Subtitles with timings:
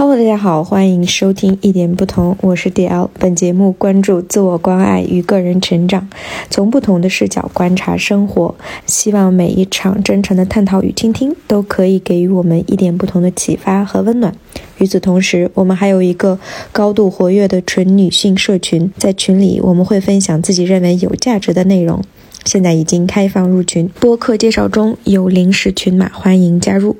[0.00, 3.10] Hello，大家好，欢迎收听一点不同，我是 DL。
[3.18, 6.08] 本节目关注自我关爱与个人成长，
[6.48, 8.54] 从不同的视角观察生活，
[8.86, 14.34] 希望每一场真诚的探讨与倾听都可以给予我们一点不同的启发和温暖。
[14.78, 16.38] 与此同时，我们还有一个
[16.72, 22.02] 高度活跃的纯女性社群，在群里我们会分享自己认为有价值的内容。
[22.46, 26.96] 现在已经开放入群，播客介绍中有临时群码，欢迎加入。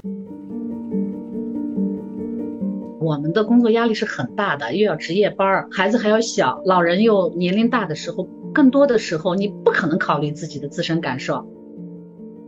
[3.00, 11.46] 我们的工作压力是很大的，又要值夜班，孩子还要小，老人又年龄大的时候，更多的时候你不可能考虑自己的自身感受，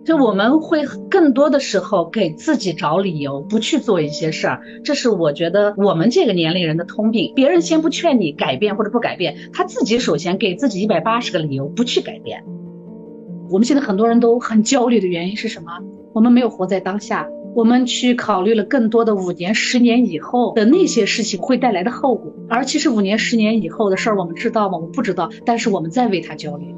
[0.05, 7.33] 就我们会更多的时候给自己找理由，不去做一些事儿，这是我觉得我们这个年龄人的通病。
[7.35, 12.45] 别人先不劝你改变或者不改变，他自己首先给自己一百八十个理由不去改变。
[13.49, 15.73] 我们现在很多人都很焦虑的原因是什么？
[16.13, 17.27] 我们没有活在当下。
[17.55, 24.79] 我们去考虑了更多的五年、十年以后的那些事情会带来的后果，而其实五年、十年以后的事儿，我们知道吗？
[24.79, 26.75] 我们不知道，但是我们在为他焦虑。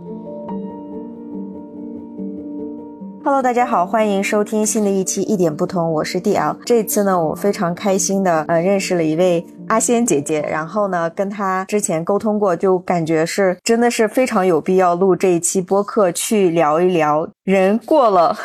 [3.23, 6.57] Hello，大家好，欢迎收听新的一期一点不同，我是 DL。
[6.67, 18.37] 这次呢，我非常开心的呃认识了一位阿仙姐姐，然后呢跟她之前沟通过，就感觉是真的是非常有必要录这一期播客，去聊一聊人过了。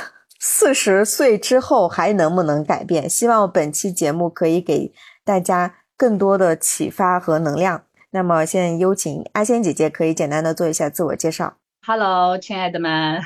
[0.42, 3.10] 四十岁之后还能不能改变？
[3.10, 4.94] 希望本期节目可以给
[5.26, 7.84] 大家更多的启发和能量。
[8.12, 11.58] 那么，现在有请阿仙姐姐，可以简单的做一下自我介绍。
[11.86, 13.20] Hello，亲爱的们，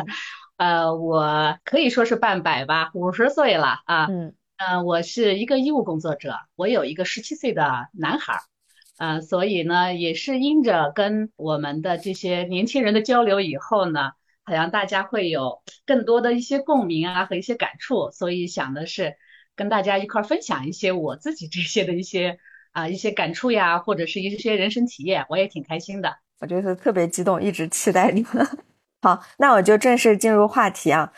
[0.58, 4.06] 呃，我可以说是半百吧，五十岁了啊。
[4.10, 8.40] 嗯嗯，我是一个医务工作者，我有一个十七岁的男孩儿，
[8.98, 14.10] 呃，所以呢，也是因着跟我们的这些年轻人的交流以后呢。
[14.48, 19.14] 好像大家会有更多的一些共鸣啊和一些感触，所以想的是
[19.54, 22.38] 跟大家一块分享一些我自己这些的一些
[22.72, 26.16] 啊一些感触呀，或者是一些人生体验，我也挺开心的。
[26.40, 28.46] 我就是特别激动，一直期待你们。
[29.02, 31.12] 好，那我就正式进入话题啊。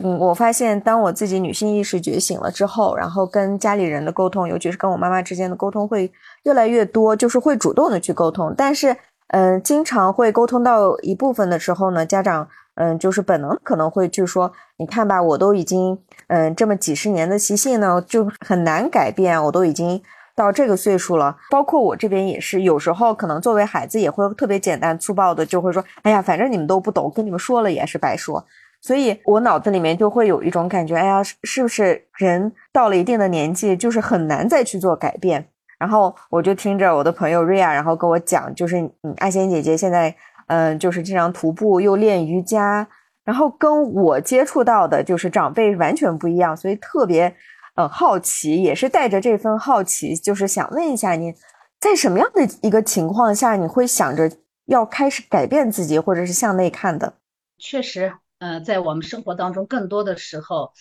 [0.00, 6.10] 嗯，我发现当我自己女性意识觉醒了之后，然后跟家里人的沟通，尤其是跟我妈妈之间的沟通会
[6.42, 8.54] 越来越多，就是会主动的去沟通。
[8.56, 8.96] 但是，
[9.28, 12.48] 嗯，经常会沟通到一部分的时候呢，家长。
[12.76, 15.98] 嗯，就是本能可能会就说，你看吧，我都已经
[16.28, 19.42] 嗯这么几十年的习性呢，就很难改变。
[19.44, 20.00] 我都已经
[20.34, 28.44] 到这个岁数了，包括我这边也是，有时候可能作为孩子也会特别简单粗暴的就会说，哎呀，反正你们都不懂，跟你们说了也是白说。
[28.82, 35.48] 所以我脑子里面就会有一种感觉，哎呀，是不是人到了一定的年纪，就是很难再去做改变？
[35.78, 40.14] 然后我就听着我的朋友瑞亚，然后跟我讲，就是嗯，爱仙姐姐现在。
[40.46, 42.86] 嗯，就是经常徒步又练瑜伽，
[43.24, 47.34] 然后跟我接触到的就是长辈完全不一样，所以特别
[47.74, 51.34] 嗯好奇，也是带着这份好奇，就是想问一下您，
[51.80, 54.30] 在什么样的一个情况下你会想着
[54.66, 57.14] 要开始改变自己，或者是向内看的？
[57.58, 60.72] 确实，嗯，在我们生活当中，更多的时候。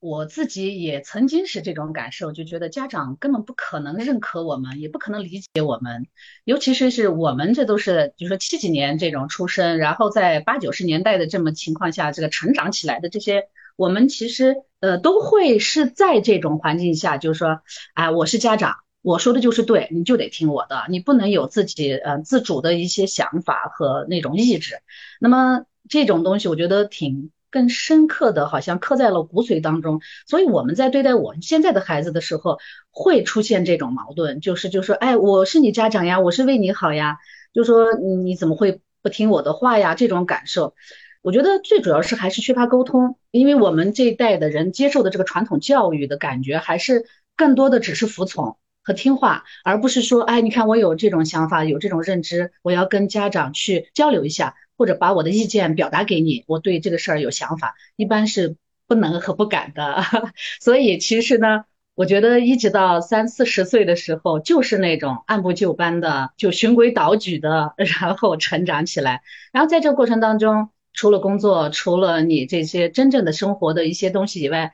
[0.00, 6.06] 我自己也曾经是这种感受，就觉得家长根本不可能认可我们，也不可能理解我们，
[6.44, 17.60] 尤其是是我们这都是，就说七几年这种出生，然后在八九十年代的这么情况下，这个成长起来的这些，我们其实呃都会是在这种环境下，就是说，
[17.92, 24.76] 哎，我是家长，我说的就是对，你就得听我的，你不能有自己呃自主的一些想法和那种意志。
[25.20, 27.30] 那么这种东西，我觉得挺。
[27.50, 32.58] 更深刻的好像刻在了骨髓当中，所以我们在对待我们现在的孩子的时候，
[32.90, 37.18] 会出现这种矛盾，就是就说，哎，我是你家长呀，我是为你好呀，
[37.52, 39.94] 就说你怎么会不听我的话呀？
[39.94, 40.74] 这种感受，
[41.22, 47.06] 我觉得最主要是还是缺乏沟通，因为我们这一代的人接受的这个传统教育的感觉，还是
[47.36, 54.54] 更多的只是服从和听话，而不是说，哎，你看我有这种想法，有这种认知，我要跟家长去交流一下。
[54.80, 58.56] 或者把我的意见表达给你，我对这个事儿有想法，一般是
[58.88, 60.02] 不能和不敢的。
[60.58, 69.20] 所以其实呢，我觉得一直到三四十岁的时候，就是那种按部就班的，就循规蹈矩的， 然后成长起来。
[69.52, 74.72] 然后在这个过程当中，除了工作，除了你这些真正的生活的一些东西以外，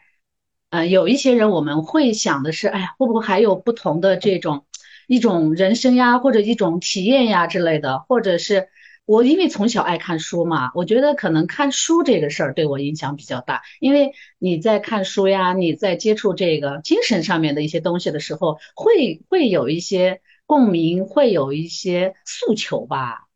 [0.71, 4.67] 嗯，有一些人我们会想的是，哎呀，会不会还有不同的这种
[5.09, 8.69] 一种人生呀，或者一种体验呀之类的，或者是。
[9.07, 13.63] 我因为从小爱看书嘛，我觉得可能看书这个事儿对我影响比较大。
[13.79, 23.29] 因为你在看书呀，你在接触这个精神上面的一些东西的时候，会会有一些共鸣，会有一些诉求吧。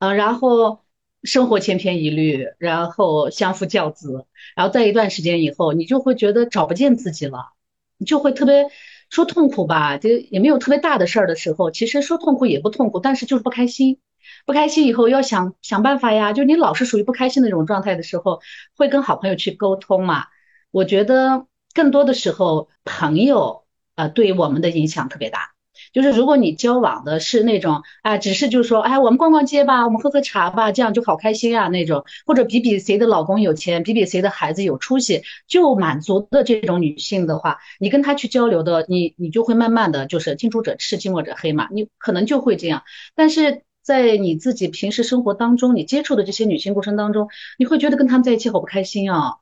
[0.00, 0.80] 嗯，然后
[1.22, 4.26] 生活千篇一律，然后相夫教子，
[4.56, 7.52] 然后在一段时间以后，你就会觉得找不见自己了，
[7.96, 8.66] 你就会特别
[9.08, 14.00] 说痛苦吧，就也没有特别大的事儿的时候，其实说痛苦也不痛苦，但是就是不开心。
[14.46, 18.40] 不开心以后要想想办法呀，就你老是属于不开心的那种状态的时候，
[18.76, 20.26] 会跟好朋友去沟通嘛。
[20.70, 23.64] 我觉得更多的时候，朋友
[23.94, 25.50] 呃对我们的影响特别大。
[25.92, 42.84] 就是如果你交往的是那种啊，只是就是说，哎，我们逛逛街吧，我们喝喝茶吧，这样就好开心啊那种，或者比比谁的老公有钱，比比谁的孩子有出息，就满足的这种女性的话，你跟她去交流的，你你就会慢慢的就是近朱者赤，近墨者黑嘛，你可能就会这样。
[43.14, 49.36] 但是在你自己平时生活当中，你接触的这些女性过程当中，你会觉得跟她们在一起好不开心啊，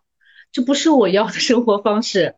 [0.53, 2.35] 这不是我要的生活方式，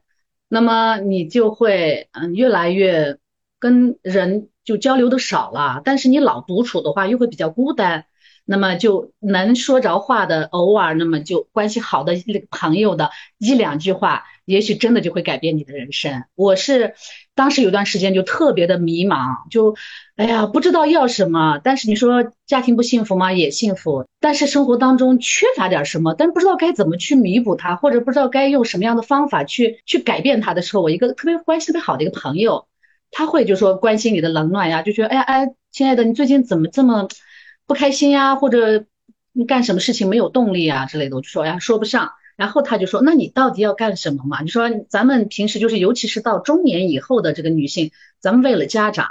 [0.49, 3.19] 那么你就会嗯越来越。
[3.63, 8.07] 跟人就交流的少了，但是你老独处的话又会比较孤单，
[8.45, 12.15] 那么就能说着话的，偶尔那么就关系好的
[12.51, 16.25] 朋友的一两句话，也许真的就会改变你的人生。
[16.35, 16.95] 我是
[17.35, 19.75] 当时有段时间就特别的迷茫，就
[20.17, 23.33] 哎呀不知道要什么，但是你说家庭不幸福吗？
[23.33, 32.67] 也幸福，但是生活当中缺乏点什么，但不知道该怎么去弥补它，或者不知道该用什么样的方法去去改变它的时候，我一个特别关系特别好的一个朋友。
[33.15, 37.09] 他会就说关心你的冷暖呀，就觉得哎呀哎，亲爱的，你最近怎么这么
[37.67, 38.37] 不开心呀？
[38.37, 38.85] 或者
[39.33, 42.13] 你干什么事情没有动力啊之类的，我就说呀说不上。
[42.43, 44.41] 然后他就说，那你到底要干什么嘛？
[44.43, 49.07] 你说咱们平时就是，尤其是到中年以后的这个女性，咱们为了家长，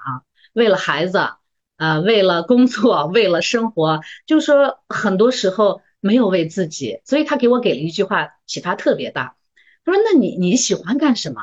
[0.51, 1.29] 为了孩子，
[1.77, 6.99] 呃，为了工作， 为了生活，就是说很多时候没有为自己。
[7.05, 9.37] 所以他给我给了一句话，启发特别大。
[9.85, 11.41] 他说，那你你喜欢干什么？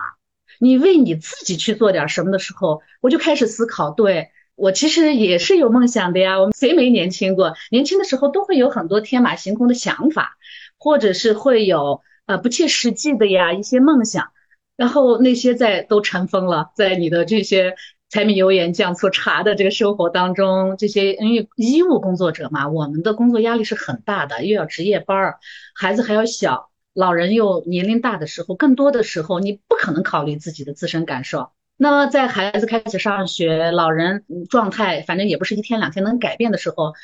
[0.61, 6.39] 你为你自己去做点什么的时候，我就开始思考，对我其实也是有梦想的呀。
[6.39, 7.55] 我们谁没年轻过？
[7.71, 10.37] 年轻的时候都会有很多天马行空的想法，
[10.79, 14.29] 或者是会有呃不切实际的呀一些梦想，
[14.77, 17.75] 然后那些在都尘封了，在你的这些
[18.09, 25.39] 柴米油盐酱醋茶的这个生活当中，这些因为医务工作者嘛，我们的工作压力是很大的，又要值夜班儿，
[25.75, 26.71] 孩子还要小。
[26.95, 31.51] 老人又年龄大的时候，更多的时候你不可能考虑自己的自身感受。
[31.77, 36.95] 那么在孩子开始上学，老人状态反正也不是一天两天能改变的时候，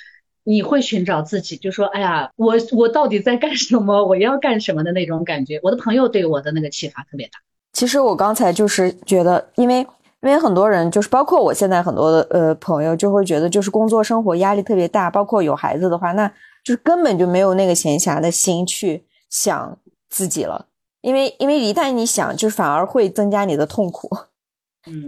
[0.45, 4.05] 你会寻找自己，就说哎呀，我我到底在干什么？
[4.07, 5.59] 我要干什么的那种感觉。
[5.63, 7.33] 我的朋友对我的那个启发特别大。
[7.73, 9.79] 其实我刚才就是觉得，因为
[10.23, 16.29] 因为很多人就是包括我现在很多的呃朋友就会觉得，就是工作生活压力特别大，包括有孩子的话，那
[16.63, 19.77] 就是根本就没有那个闲暇的心去想。
[20.11, 20.67] 自己了，
[21.01, 24.09] 因为因为一旦你想，就是反而会增加你的痛苦，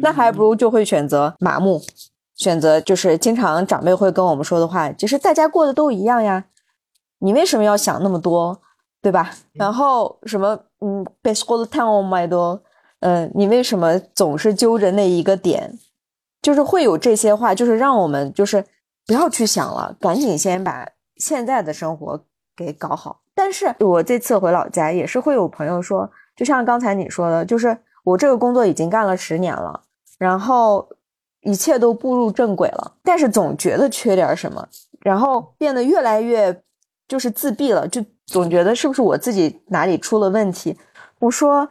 [0.00, 1.80] 那还不如就会选择麻木，
[2.36, 6.44] 选择就是经常长辈会跟我们说的话，就是大家过得都一样呀，
[7.18, 8.60] 你为什么要想那么多，
[9.02, 9.30] 对吧？
[9.54, 12.62] 然后什么嗯，best of the time 买多，
[13.00, 15.78] 嗯，你为什么总是揪着那一个点？
[16.42, 18.64] 就是会有这些话，就是让我们就是
[19.06, 20.86] 不要去想了，赶紧先把
[21.16, 22.22] 现在的生活
[22.54, 23.22] 给搞好。
[23.34, 29.82] 但是我这次回老家也是会有朋友说，就像刚才你说的，就是我这个工作已经干了十年了，
[30.18, 30.88] 然后
[31.46, 34.68] 一切都步入正轨了，但是总觉得缺点什么，
[35.00, 36.54] 然后变得越来越
[37.06, 40.76] 就是自闭了，就总觉得是不是我自己哪里出了问题？
[41.20, 41.66] 我说，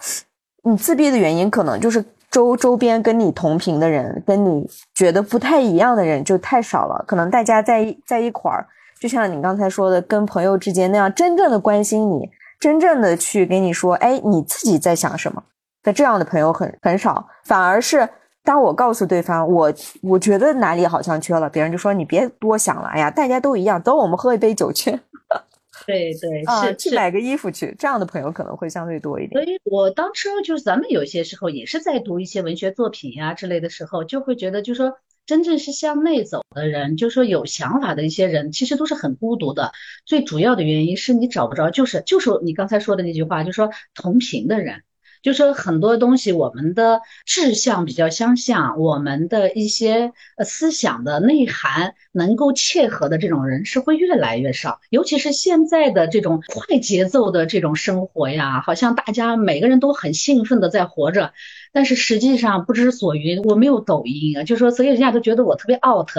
[0.63, 8.65] 你自闭的原因可能就是周周边跟你同频的人，跟你觉得不太一样的人就太少了，可能大家在在一块儿。
[8.99, 12.29] 就像你刚才说的，跟朋友之间那样真正的关心你，
[12.59, 15.43] 真正的去给你说，哎，你自己在想什么？
[15.83, 18.09] 那这样的朋友很很少，反而是
[18.45, 24.91] 当我告诉对方，我我觉得哪里好像缺了，别人就说你别多想了，哎呀，大家都一样，走，我们喝一杯酒去。
[25.85, 29.43] 对对，是去买个衣服去，这样的朋友可能会相对多一点。
[29.43, 34.97] 所以我当初就是咱们有些时候也是在读一些文学作品呀之类的时候，就会觉得，就说。
[35.27, 39.71] 真正是向内走的人，就是说有想法的一些人，其实都是很孤独的。
[40.05, 44.83] 最主要的原因是你找不着，就是就是你刚才说的那句话，就是说同频的人。
[45.25, 50.13] 就说很多东西，我们的志向比较相像，我们的一些
[50.45, 54.81] 思想的内涵能够切合的这种人是会越来越少。
[54.91, 61.33] 尤其是现在的这种快节奏的这种生活呀，好像大家每个人都很兴奋的在活着，
[61.73, 63.41] 但是实际上不知所云。
[63.41, 66.11] 我没有抖音啊，就说所以人家都觉得我特别 out。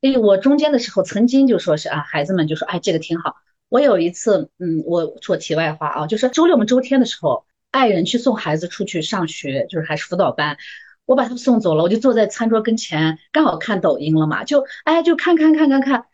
[0.00, 3.36] 哎，我中间的时候曾经就说是啊，孩子们就说哎这个挺好。
[3.68, 7.44] 我有一次，嗯，我说题外话啊，就是周六我们周天的时候。
[7.70, 10.56] 爱人去送孩子出去上学，就是还是辅导班，
[11.04, 16.06] 我把他们送走了，我就坐在餐桌跟前，刚好看抖音了嘛，就哎就看看看看看，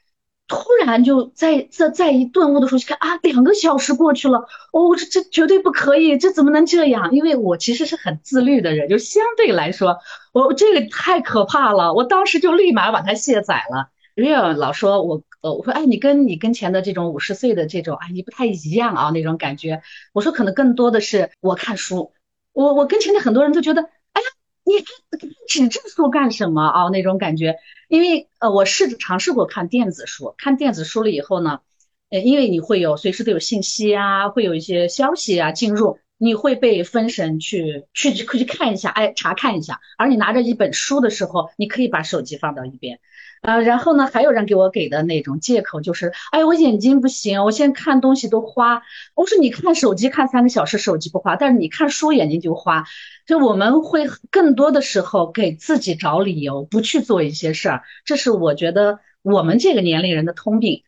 [0.49, 4.41] 突然就在在在一顿悟的时候，就看啊，两个小时过去了，
[4.73, 7.15] 哦，这这绝对不可以，这怎么能这样？
[7.15, 9.99] 因为我其实是很自律的人，就相对来说，
[10.33, 13.92] 我这个太可怕了，我当时就立马把它卸载了。
[14.15, 19.83] Real 老说我呃，我说哎，你跟你跟前的这种五十岁的这种，哎，你不太一样啊，那种感觉。
[20.13, 22.13] 我说可能更多的是我看书，
[22.53, 24.29] 我我跟前的很多人都觉得，哎呀，
[24.65, 26.89] 你看纸质书干什么啊？
[26.91, 27.57] 那种感觉。
[27.89, 31.61] 因为呃，我试着尝试过看电子书，看电子书了以后呢，
[32.09, 39.81] 呃，因为你会有随时都有信息啊，会有一些消息啊进入，你会被分神去去去去看一下，哎，查看一下。
[39.99, 43.01] 而你拿着一本书的时候，你可以把手机放到一边。
[43.43, 48.83] 呃，然后呢，还有人给我给的那种借口就是，哎，我眼睛不行，我现在看东西都花。
[49.17, 52.85] 我说你看手机看三个小时，手机不花，但是你看书眼睛就花。
[53.27, 60.85] 就我们会更多的时候给自己找理由，不去做一些事儿，这是我觉得我们这个年龄人的通病。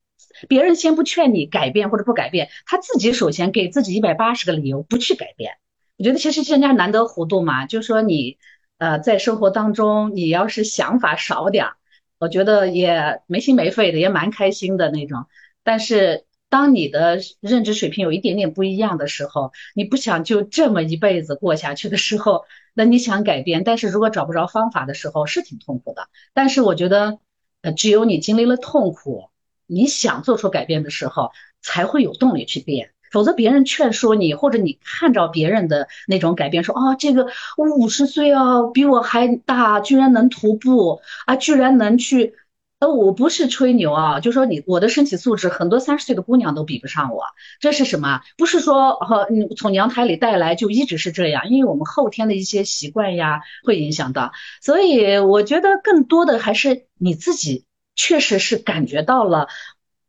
[0.49, 5.54] 别人先不劝你改变或者不改变，他自己首先给自己一百八十个理由不去改变。
[5.99, 8.38] 我觉得其实现在难得糊涂嘛，就说你，
[8.78, 11.76] 呃，在生活当中你要是想法少点儿。
[12.18, 15.26] 我觉得也没心没肺的，也蛮开心的那种。
[15.62, 22.44] 但是当你的认知水平有一点点不一样的时候，你不想就这么一辈子过下去的时候，
[22.75, 26.09] 那你想改变，但是如果找不着方法的时候，是挺痛苦的。
[26.33, 27.18] 但是我觉得，
[27.62, 29.30] 呃，只有你经历了痛苦，
[29.66, 32.93] 你想做出改变的时候，才会有动力去变。
[33.14, 42.35] 否则别人劝说你，或者你看着别人的那种改变，说啊，这个我五十岁啊，比我还大，居然能徒步啊，居然能去，
[42.80, 47.23] 呃，我不是吹牛啊，就说你我的身体素质，很多三十岁的姑娘都比不上我。
[47.61, 48.21] 这是什么？
[48.37, 54.33] 不是说和你从娘胎里带来就一直是这样，因为我们后天的一些习惯呀会影响到。
[54.61, 59.47] 所以我觉得更多的还是你自己确实是感觉到了。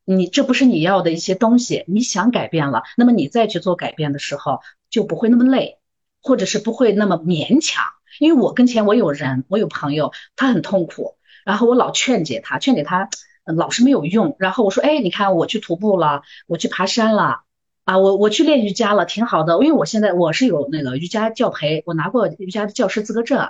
[0.06, 5.80] 你这不是你要的一些东西，你想改变了，那么你再去做改变的时候就不会那么累，
[6.22, 7.84] 或者是不会那么勉强。
[8.20, 13.10] 因为我跟前我有人，我有朋友，他很痛苦，然后我老劝解他，劝解他
[13.44, 14.36] 老是没有用。
[14.40, 17.42] 然后我说，哎，你看我去徒步了，我去爬山了，
[17.84, 19.56] 啊，我我去练瑜伽了，挺好的。
[19.56, 23.50] 因为我现在我是有那个瑜伽教培，我拿过瑜伽的教师资格证，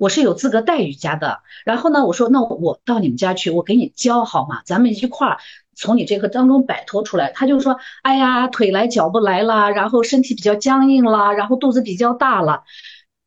[0.00, 1.40] 我是有资格带瑜伽的。
[1.66, 4.62] 然后呢，我说那我到你们家去，我给你教好吗？
[4.64, 5.36] 咱们一块儿。
[5.76, 12.64] 从你这个当中摆脱出来，他就说：“哎呀，腿来脚不来了，然后身体比较僵硬了，然后肚子比较大了。”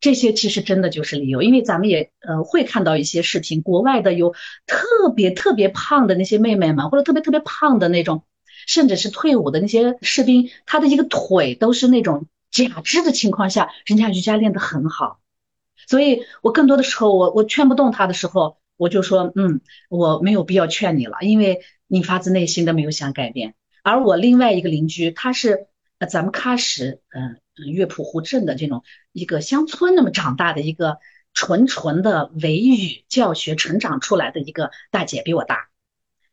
[0.02, 4.34] 这些其实真的就是理由，因为咱们也呃会看到一些视频，国外的有
[4.66, 8.24] 特别特别胖的那些妹妹们，或者特别特别胖的那种，
[8.68, 15.20] 甚至是退伍的那些士兵，他的一个腿都是那种假肢的情况下，人家瑜伽练得很好。
[15.88, 25.68] 所以我更多的时候，我我劝不动他的时候，我就说：“嗯，我没有必要劝你了，因为。”你发自内心的没有想改变，而我另外一个邻居，他是
[26.00, 27.38] 呃咱们喀什，嗯
[27.72, 30.98] 乐普湖镇的这种一个乡村那么长大的一个
[31.36, 35.68] 纯纯的维语教学成长出来的一个大姐，比我大。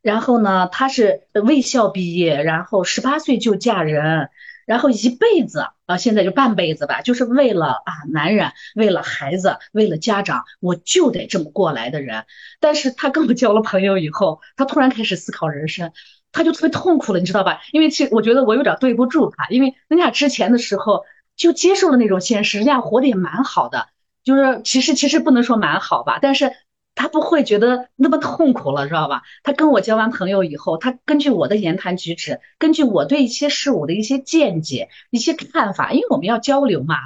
[0.01, 4.31] 然后呢，她是卫校毕业，然后十八岁就嫁人，
[4.71, 12.25] 然后一辈子啊，现在就半辈子吧，就是为了啊男人，为了孩子，为了家长，我就得这么过来的人。
[12.61, 15.91] 但是他跟我交了朋友以后，他突然开始思考人生，
[16.31, 17.63] 他就特别痛苦了，你知道吧？
[17.73, 21.03] 因为其实我觉得我有点对不住他，因为人家之前的时候
[21.35, 23.89] 就接受了那种现实，人家活得也蛮好的，
[24.23, 26.53] 就是其实其实不能说蛮好吧，但是。
[27.01, 29.23] 他不会觉得那么痛苦了，知道吧？
[29.43, 36.97] 他跟我交完朋友以后，他根据我的言谈举止，根据我对一些事物的一些见解、一些看法，因为我们要交流嘛。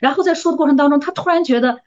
[0.00, 1.78] 然后在说的过程当中，他突然觉得，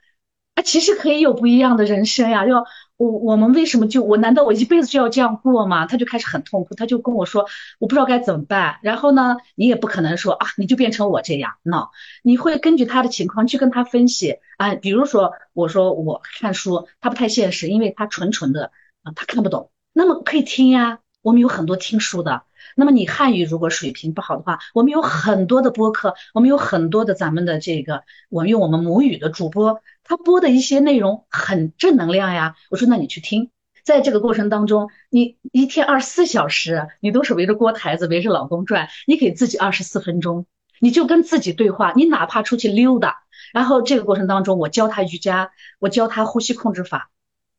[0.54, 2.64] 啊，其实可以有不一样的人生呀，要。
[2.98, 5.86] 我我们为什么就我难道我一辈子就要这样过吗？
[5.86, 7.46] 他就开始很痛苦，他就跟我说，
[7.78, 8.80] 我不知道该怎么办。
[8.82, 11.90] 然后呢，你也不可能说啊，你就变成我这样，no，
[12.22, 14.74] 你会根据他的情况去跟他分析啊。
[14.74, 18.72] 比如说，我说我看书，他不太现实，因为他纯纯的
[19.04, 19.70] 啊，他看不懂。
[19.92, 22.42] 那么可以听呀，我们有很多听书的。
[22.76, 29.80] 那么你汉语如果水平不好的话，我们有很多的播客，我们有很多的咱们的这个，我们用我们母语的主播。
[30.04, 33.50] 他播的一些内容很正能量呀，我说那你去听，
[33.84, 40.46] 在这个过程当中，你一天二十四小时，你都是围着锅台子围着老公转，你给自己二十四分钟，
[40.80, 43.18] 你就跟自己对话，你哪怕出去溜达，
[43.52, 47.10] 然后这个过程当中，我教他瑜伽，我教他呼吸控制法，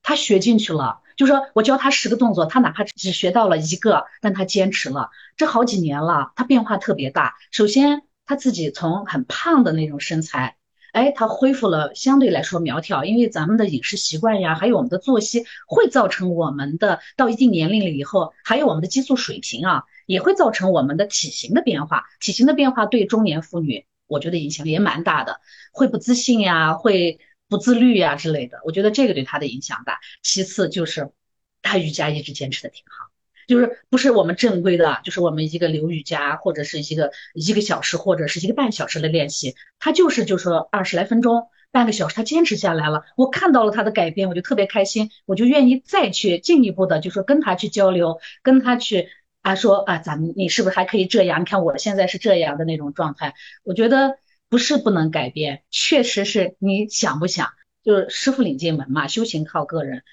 [0.02, 7.36] 他学进去了，就说我教他十个动作，他哪怕只学到了一个，但他坚持了，这好几年了，他变化特别大。
[7.52, 10.56] 首先他自己从很胖的那种身材。
[10.94, 22.06] 哎，他恢复了相对来说苗条，因为咱们的饮食习惯呀，还有我们的作息，会造成我们的到一定年龄了以后，还有我们的激素水平啊，也会造成我们的体型的变化。
[22.22, 25.42] 体型的变化对中年妇女，我觉得影响也蛮大的，
[25.74, 27.20] 会不自信呀，会
[27.50, 28.60] 不自律呀之类的。
[28.64, 30.00] 我觉得这个对她的影响大。
[30.24, 31.12] 其次就是
[31.62, 33.10] 她瑜伽一直坚持的挺好。
[33.48, 49.10] 就是不是我们正规的，就是我们一个流瑜伽或者是一个一个小时或者是一个半小时的练习，他就是就说二十来分钟，半个小时，他坚持下来了，我看到了他的改变，我就特别开心，我就愿意再去进一步的，就说跟他去交流，跟他去
[49.42, 51.42] 啊说啊，咱们你是不是还可以这样？
[51.42, 57.50] 你看我现在是这样的那种状态，我觉得不是不能改变，确实是你想不想，
[57.84, 60.04] 就是师傅领进门嘛，修行靠个人，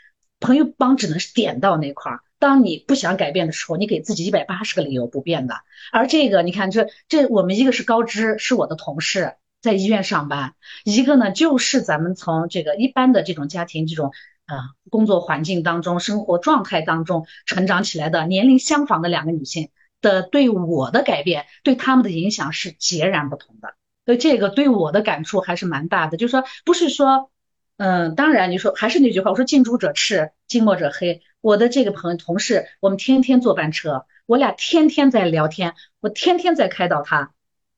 [0.40, 2.20] 朋友帮只能是点到那块儿。
[2.38, 5.62] 当你不想改变的时候，你给自己一百八十个理由不变的。
[5.90, 10.50] 而这个，你看这这，我们一个是高知，是我的同事，在医院上班；
[10.84, 14.12] 一个呢，就是咱们从这个一般的这种家庭、这种
[14.44, 19.70] 啊工作环境当中、生活状态当中成长起来的，年龄相仿的两个女性
[20.02, 23.74] 的，对我的改变，对他们的影响是截然不同的。
[24.06, 26.16] 所以这个对我的感触还是蛮大的。
[26.16, 27.30] 就是说，不是说，
[27.76, 31.20] 嗯，当然你说还是那句话，我说近朱者赤，近墨者黑。
[31.42, 37.32] 我的这个朋同事，我们天天坐班车，我俩天天在聊天，我天天在开导他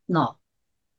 [0.06, 0.36] ，no，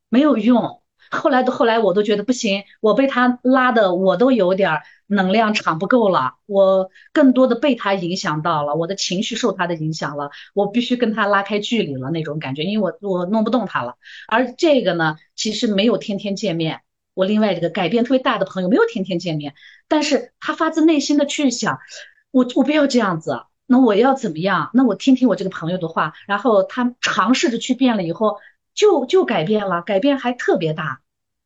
[0.08, 0.79] 没有用。
[1.10, 13.96] 后来的后来，我都觉得不行，我被他拉的，我都有点能量场不够了，我更多的被他影响到了，我的情绪受他的影响了，我必须跟他拉开距离了那种感觉，因为我我弄不动他了。
[14.28, 16.80] 而这个呢，其实没有天天见面，
[17.14, 19.54] 我另外这个改变特别大的朋友没有天天见面，
[19.88, 21.78] 但是他发自内心的去想。
[22.32, 24.70] 我我不要这样子，那我要怎么样？
[24.72, 28.36] 那我听听我这个朋友的话，然后他尝试着去变了以后，
[28.74, 31.00] 就就改变了，改变还特别大，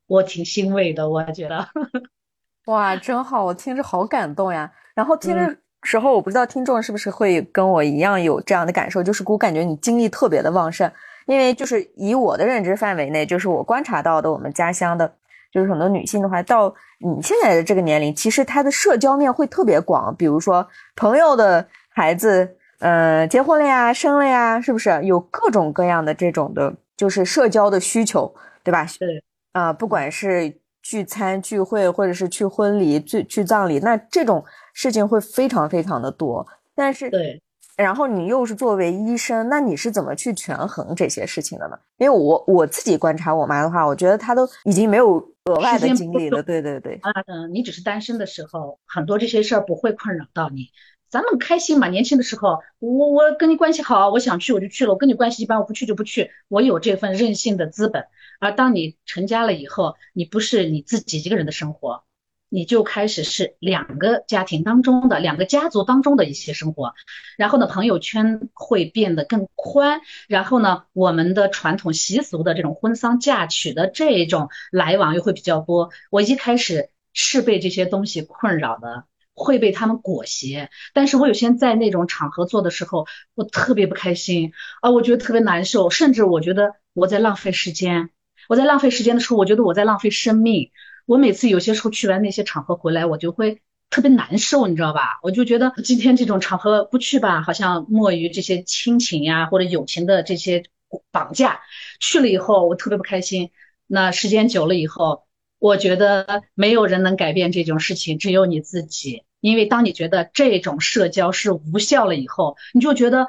[0.06, 1.68] 我挺欣慰的，我觉得。
[2.66, 4.70] 哇，真好，我听着好感动呀。
[4.94, 10.90] 然后听着时候，我不知道听众是不是会跟我一样有这样的感受，就是我感觉你精力特别的旺盛，
[11.26, 15.14] 因为就是以我的认知范围内，就是我观察到的我们家乡的。
[15.52, 20.12] 就是很多女性的话，到你现在的这个年龄，其实她的社交面会特别广。
[20.16, 20.66] 比如说
[20.96, 28.86] 朋友的孩子，呃，结婚了呀，生了呀，是不是有各种各样的这种的，就是社交的需求，对吧？
[28.86, 36.46] 是啊，不管是聚餐聚会，或者是去婚礼、去去葬礼，那这种事情会非常非常的多。
[36.74, 37.40] 但是对。
[37.76, 41.76] 然后你又是作为医生，那你是怎么去权衡这些事情的呢？
[41.96, 46.40] 因为我我自己观察我妈的话，我觉得她都已经没有额外的精力了。
[46.40, 46.94] 对对对。
[47.02, 50.68] 啊，嗯，你只是单身的时候，很多这些事儿不会困扰到你。
[51.14, 56.32] 咱们开心嘛，年轻的时候，我我跟你关系好，我想去我就去了；我跟你关系一般，我不去就不去。
[56.48, 58.06] 我有这份任性的资本。
[58.40, 62.02] 而当你成家了以后，你不是你自己一个人的生活。
[62.48, 66.94] 你就开始是两个家庭当中的两个家族当中的一些生活，
[67.36, 75.90] 然后呢，朋友圈会变得更宽，然后呢，我们的传统习俗的这种婚丧嫁娶的这种来往又会比较多。
[76.10, 88.10] 我一开始是被这些东西困扰的，会被他们裹挟，但是我有些在那种场合做的时候，我特别不开心啊，我觉得特别难受，甚至我觉得我在浪费时间，
[88.48, 90.70] 我在浪费时间的时候，我觉得我在浪费生命。
[91.06, 95.18] 我每次有些时候去完那些场合回来，我就会特别难受，你知道吧？
[95.22, 100.62] 我就觉得今天这种场合不去吧，好像莫于这些亲情呀或者友情的这些
[101.10, 101.60] 绑架。
[102.00, 103.50] 去了以后，我特别不开心。
[103.86, 105.24] 那时间久了以后，
[105.64, 109.22] 我觉得没有人能改变这种事情，只有你自己。
[109.40, 113.28] 因为当你觉得这种社交是无效了以后，你就觉得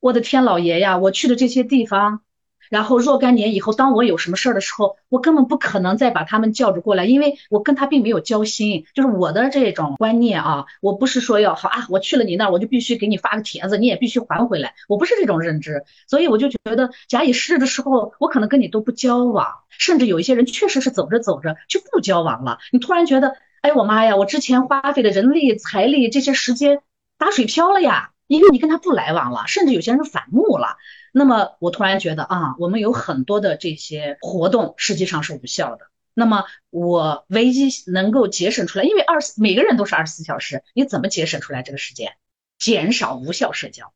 [0.00, 2.22] 我的天老爷呀，我去的这些地方。
[2.70, 8.84] 然后若干年以后，当我有什么事儿的时候，我根本不可能再把他们叫着过来，因为我跟他并没有交心。
[8.94, 15.84] 就是我的这种观念啊，我不是说要好啊，我去了你那儿，我就必须给你发个帖子，你也必须还回来，我不是这种认知。
[16.06, 22.58] 所以我就觉得，假以时日的时候，我可能跟你都不交往，甚至有一些人确实是走着走着就不交往了。
[22.72, 26.80] 你突然觉得，哎，我妈呀，我之前花费的人力、财力这些时间
[27.18, 30.76] 打水漂了呀，因为你跟他不来往了，甚至有些人反目了。
[31.18, 35.86] 那么我突然觉得啊，我们有很多的这些活动实际上是无效的。
[36.12, 42.12] 那么我唯一能够节省出来，因为二每个人都是二十四小时，你怎么节省出来这个时间？
[42.58, 43.94] 减少无效社交。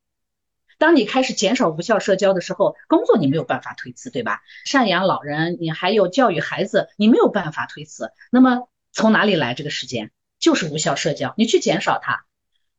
[0.79, 4.41] 当你开始减少无效社交的时候，工作你没有办法推辞，对吧？
[4.67, 8.13] 赡养老人，你还有教育孩子，你没有办法推辞。
[8.31, 10.11] 那么从哪里来这个时间？
[10.39, 12.25] 就是无效社交，你去减少它，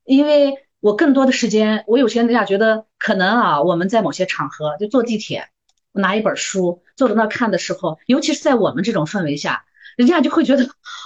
[0.04, 0.66] 因为。
[0.82, 5.48] 我更多的时间，我有些人家觉得可能啊，我们在某些场合就坐地铁，
[5.94, 9.64] 拿一本书坐在那看的时候，尤其是在我们这种氛围下，
[9.96, 10.64] 人家就会觉得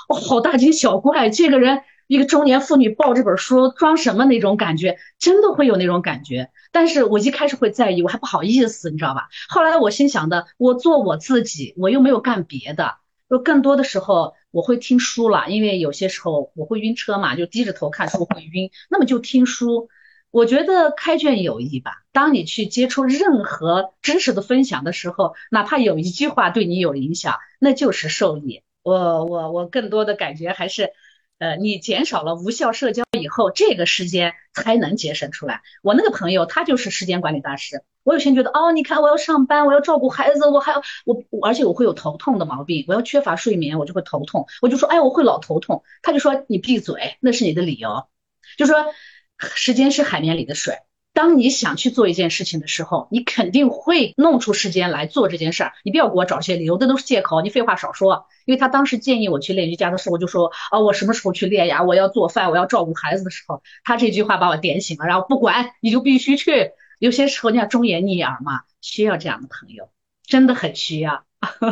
[0.07, 6.51] 哦，好大惊小怪，这个人一个中年妇女抱这本书装什么那种感觉，真的会有那种感觉。
[6.71, 9.27] 但是我一开始会在意，我还不好意思，你知道吧？
[9.49, 12.95] 后来我心想的，我做我自己，我又没有干别的，
[13.29, 19.89] 就更多的时候我会听书了，因为有些时候我会晕车嘛，就低着头看书会晕，那么就听书。
[20.31, 22.03] 我觉得开卷有益吧。
[22.11, 28.61] 当你去接触任何知识的分享的时候，哪怕有一句话对你有影响，那就是受益。
[28.83, 30.91] 我我我更多的感觉还是，
[31.39, 35.61] 呃，你减少了无效社交以后，这个时间才能节省出来。
[35.81, 37.83] 我那个朋友他就是时间管理大师。
[38.03, 44.47] 我有些觉得哦，你看我要上班，我要照顾孩子，我还要我，而且我会有头痛的毛病，我要缺乏睡眠，我就会头痛。
[44.61, 45.83] 我就说，哎，我会老头痛。
[46.01, 48.07] 他就说你闭嘴，那是你的理由。
[48.57, 48.75] 就说。
[49.37, 50.75] 时间是海绵里的水。
[51.15, 55.71] 当你想去做一件事情的时候，你肯定会弄出时间来做这件事儿。
[55.83, 57.41] 你不要给我找些理由，那都是借口。
[57.41, 58.27] 你废话少说。
[58.45, 61.81] 因为他当时建议我去练瑜伽的时候，我就说啊，我什么时候去练呀？
[61.81, 65.07] 我要做饭，我要照顾孩子的时候，他这句话把我点醒了。
[65.07, 66.71] 然后不管你就必须去。
[66.99, 69.89] 有些时候你要忠言逆耳嘛，需要这样的朋友，
[70.27, 71.23] 真的很需要。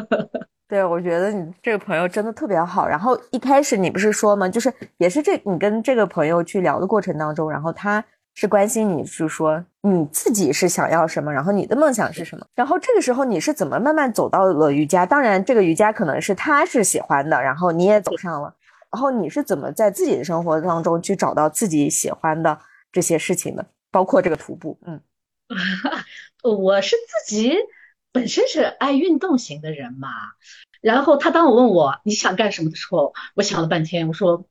[0.68, 2.88] 对，我觉得你这个朋友真的特别好。
[2.88, 4.50] 然后一开始你不是说吗？
[4.50, 12.46] 就是也是这你跟这个朋友去聊的过程当中，然后他是关心你，是说你自己是想要什么，然后你的梦想是什么。
[12.56, 15.06] 然后这个时候你是怎么慢慢走到了瑜伽？
[15.06, 18.54] 当然，这个瑜伽可能是他是喜欢的，然后你也走上了。
[18.92, 22.60] 然后你是怎么在自己的生活当中去找到自己喜欢的
[22.92, 23.66] 这些事情的？
[23.92, 25.00] 包括这个徒步，嗯，
[26.42, 27.56] 我是自己
[28.12, 30.10] 本身是爱运动型的人嘛。
[30.82, 34.46] 然后他当我问我你想干什么的时候，我想了半天，我说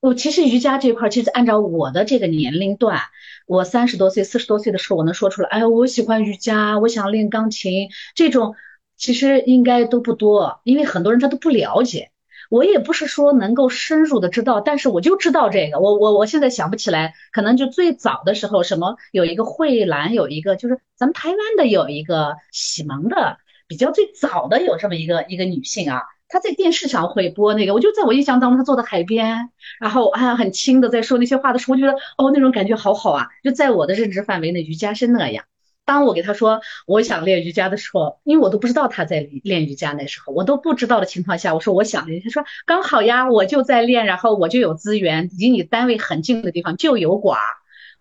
[0.00, 3.00] 我其实瑜伽这块，其实按照我的这个年龄段，
[3.46, 8.54] 我三十多岁、四十多岁的时候，我能说出来，哎，我喜欢瑜伽，我想练钢琴，这种
[8.96, 12.12] 其实应该都不多，因为很多人他都不了解。
[12.48, 23.38] 我也不是说能够深入的知道，但是我就知道这个，我我我现在想不起来，可能就最早的时候，什么有一个慧兰，有一个就是咱们台湾的有一个启蒙的。
[23.66, 35.44] 比较最早的有这么一个一个女性啊，他在电视上会播那个，我就在我印象当中，他坐在海边，然后啊很轻的在说那些话的时候，我觉得哦那种感觉好好啊，就在我的认知范围内，瑜伽是那样。
[35.86, 47.38] 当我给他说我想练瑜伽的时候，因为我都不知道他在练瑜伽，那时候我都不知道的情况下，我说我想练，他说刚好呀，我就在练，然后我就有资源，离你单位很近的地方就有馆，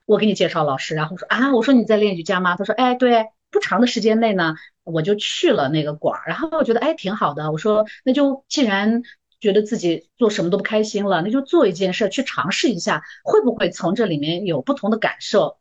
[0.06, 2.56] 我给你介绍老师，然后说啊，我说你在练瑜伽吗？
[2.58, 3.28] 他说哎对。
[3.50, 4.56] 不长的时间内呢，
[4.94, 9.04] 我就去了那个馆儿，然后我觉得哎挺好的，我说那就既然
[9.40, 15.58] 觉得自己做什么都不开心了，那就做一件事去尝试一下，会不会从这里面有不同的感受？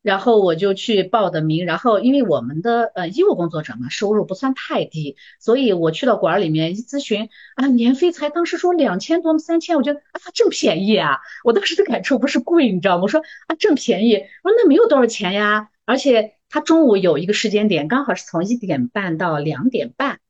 [0.00, 13.02] 然后我就去报的名，然后因为我们的呃医务工作者嘛，收入不算太低，所以我去到馆儿里面一咨询啊，年费才当时说两千多三千，我觉得啊这么便宜啊，我当时的感受不是贵，你知道吗？
[13.02, 14.14] 我说啊这么便宜，
[14.44, 16.37] 我说那没有多少钱呀，而且。
[16.48, 20.20] 他中午有一个时间点，刚好是从一点半到两点半，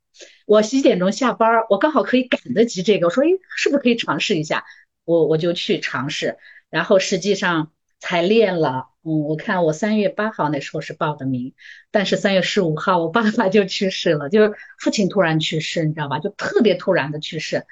[0.47, 3.07] 我十一点钟下班，我刚好可以赶得及这个。
[3.07, 4.65] 我说，哎，是不是可以尝试一下？
[5.05, 6.37] 我我就去尝试，
[6.71, 8.89] 然后实际上才练了。
[9.05, 11.55] 嗯，我看我三月八号那时候是报的名，
[11.91, 16.19] 但是三月十五号我爸爸就去世了，就是父亲突然去世，你知道吧？
[16.19, 17.65] 就特别突然的去世。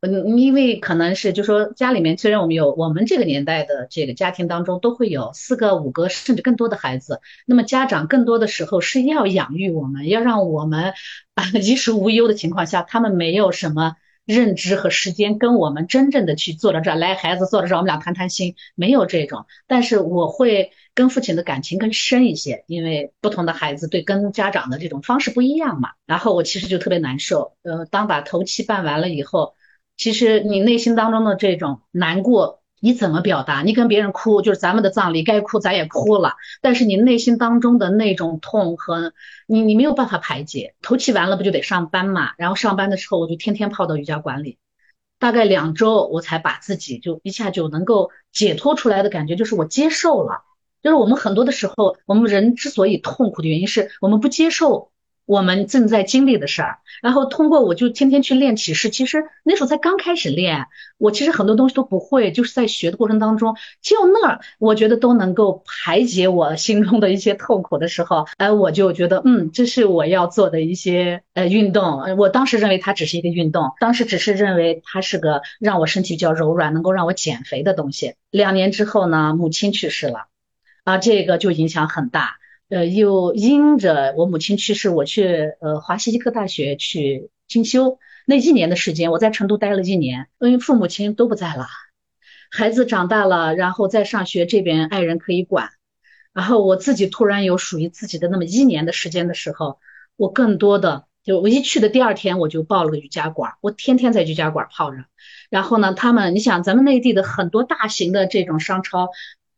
[0.00, 10.94] 嗯，因为可能是就说家里面虽然我们有我们这个年代的这个家庭当中都会有四个五个甚至更多的孩子，那么家长更多的时候是要养育我们，要让我们
[11.34, 19.46] 啊 衣食无忧的情况下，他们没有什么认知和时间跟我们真正的去坐到这儿来，孩子坐到这儿我们俩谈谈心，没有这种。
[19.66, 25.90] 但是我会跟父亲的感情更深一些，因为不同的孩子对跟家长的这种方式不一样嘛。
[26.06, 29.54] 然后我其实就特别难受，呃，当把头七办完了以后。
[29.98, 33.62] 其实你内心当中的这种难过，你怎么表达？
[33.62, 39.12] 你跟别人哭，就是咱们的葬礼该哭咱也哭了，但是你内心当中的那种痛和
[39.48, 40.76] 你你没有办法排解。
[40.82, 42.30] 头七完了不就得上班嘛？
[42.38, 44.58] 然后上班的时候我就天天泡到瑜伽馆里，
[45.18, 50.44] 大概两周我才把自己就一下就能够解脱出来的感觉，就是我接受了。
[50.80, 54.92] 就是我们很多的时候，我们人之所以痛苦的原因是我们不接受。
[55.28, 60.64] 我们正在经历的事儿，然后通过我就天天去练体式，其实那时候才刚开始练，
[60.96, 72.16] 我其实很多东西都不会，就是在学的过程当中，就那儿我觉得都能够排解我心中的一些痛苦的时候，哎，我就觉得嗯，这是我要做的一些呃运动。
[72.16, 78.14] 我当时认为它只是一个运动，当时只是认为它是个让我身体比较柔软，能够让我减肥的东西。
[78.30, 80.28] 两年之后呢，母亲去世了，
[80.84, 82.36] 啊，这个就影响很大。
[82.68, 91.66] 呃，又因着我母亲去世，我去呃华西医科大学去进修，那一年的时间，我在成都待了一年，因为父母亲都不在了，
[92.50, 95.70] 孩子长大了，然后再上学，这边爱人可以管，
[96.34, 99.78] 然后我自己突然有属于自己的那么一年的时间的时候，
[100.16, 105.04] 我更多的就我一去的第二天我就报了个瑜伽馆，我天天在瑜伽馆泡着，
[105.48, 109.08] 然后呢，他们你想咱们内地的很多大型的这种商超，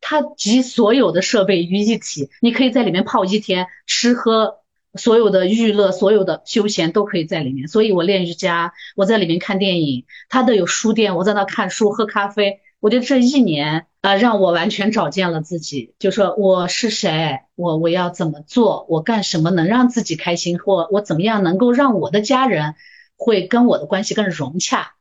[0.01, 4.57] 它集所有的设备于一体，你可以在里面泡一天，吃喝。
[4.97, 12.59] 所有的娱乐，所有的休闲都可以在里面，所以我练瑜伽，我在里面看电影，它都有书店，我在那看书喝咖啡。
[12.81, 22.75] 我觉得这一年啊，让我完全找见了自己，就说我是谁，我我要怎么做，我干什么能让自己开心，或我怎么样能够让我的家人
[23.17, 24.95] 会跟我的关系更融洽。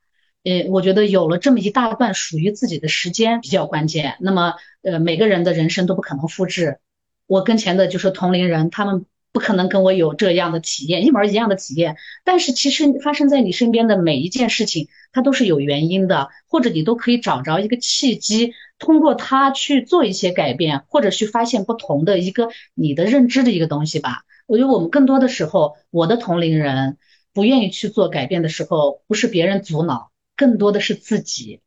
[0.43, 4.17] 呃，我觉得有了这么一大段属于自己的时间比较关键。
[4.19, 6.79] 那么，呃，每个人的人生都不可能复制，
[7.27, 9.05] 我跟前的就是同龄人，他们。
[9.31, 11.97] 不可能跟我有这样的体验，一模一样的体验。
[12.25, 24.23] 但是其实发生在你身边的每一件事情，它都是有原因的，或者你都可以找着一个契机，通过它去做一些改变，或者去发现不同的一个你的认知的一个东西吧。
[24.47, 26.97] 我觉得我们更多的时候，我的同龄人
[27.31, 30.08] 不愿意去做改变的时候，不是别人阻挠，
[30.39, 31.59] 更多的是自己，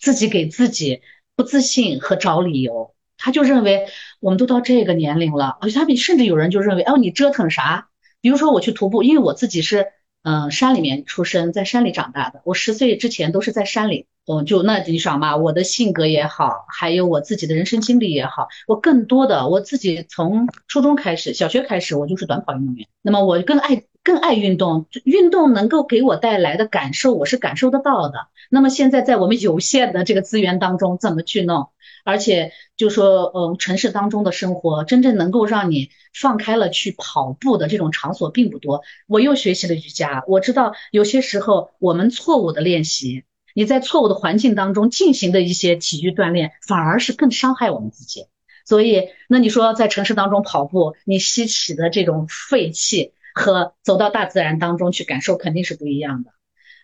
[0.00, 1.02] 自己给自己
[1.36, 2.94] 不自信和找理由。
[3.18, 3.86] 他就认为
[4.18, 7.90] 我们都到这个年龄了，而且他们甚至有人就认为，哦，你折腾啥？
[8.22, 9.88] 比如说我去徒步，因为我自己是
[10.22, 22.86] 嗯山里面出生，在山里长大的，我十岁之前都是在山里，嗯，就那你想嘛，我的性格也好，还有我自己的人生经历也好，我更多的我自己从初中开始，小学开始，我就是短跑运动员。
[23.02, 28.28] 那么我更爱更爱运动，运动能够给我带来的感受，我是感受得到的。
[28.48, 31.68] 那么现在在我们有限的这个资源当中，怎么去弄？
[32.02, 38.82] 而且就说，嗯，城市当中的生活，真正能够让你放开了去跑步的这种场所并不多。
[39.06, 48.26] 我又学习了瑜伽，我知道有些时候我们错误的练习，你在错误的环境当中进行的一些体育锻炼，反而是更伤害我们自己。
[48.64, 56.30] 所以，那你说在城市当中跑步，你吸起的这种废气和走到大自然当中去感受肯定是不一样的。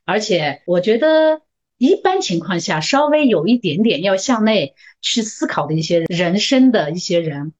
[0.04, 1.42] 而且，我觉得。
[1.78, 7.52] 一般情况下，稍微有一点点要向内去思考的一些人生的一些人，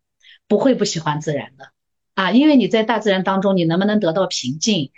[0.48, 1.68] 不会不喜欢自然的
[2.14, 4.90] 啊，因为你在大自然当中，你能不能得到平静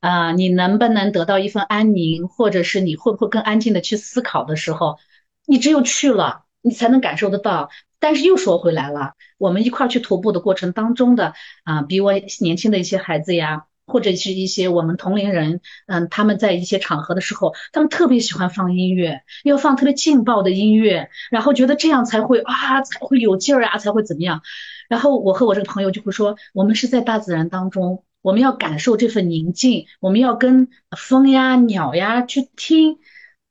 [0.00, 0.32] 啊？
[0.32, 4.98] 你能不能得到一份安宁，或者是你会不会更安静的去思考的时候，
[5.46, 7.70] 你只有去了，你才能感受得到。
[8.00, 13.64] 但是又说回来了，我们一块去徒步的过程当中的啊，比我年轻的一些孩子呀。
[13.88, 24.42] 或者是一些我们同龄人，嗯，他们在一些场合的时候，他们特别喜欢放音乐，要放特别劲爆的音乐，然后觉得这样才会啊，才会有劲儿啊，才会怎么样。
[24.88, 30.66] 然后我和我这个朋友就会说，我们是在大自然当中，我们要感受这份宁静，我们要跟
[30.98, 32.98] 风呀、鸟呀去听。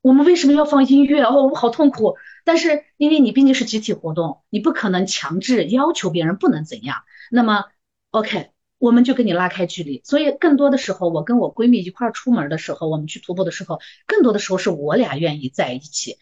[0.01, 1.23] 我们为什么要放音乐？
[1.23, 2.17] 哦，我好痛苦。
[2.45, 7.03] 但是因为你毕竟是集体活动，你不可能强制要求别人不能怎样。
[7.29, 7.65] 那么
[8.12, 8.51] ，OK。
[8.77, 16.17] 我们就跟你拉开距离，所以更多的时候，我跟我闺蜜一块出门的时候，我们去徒步的时候，更多的时候是我俩愿意在一起，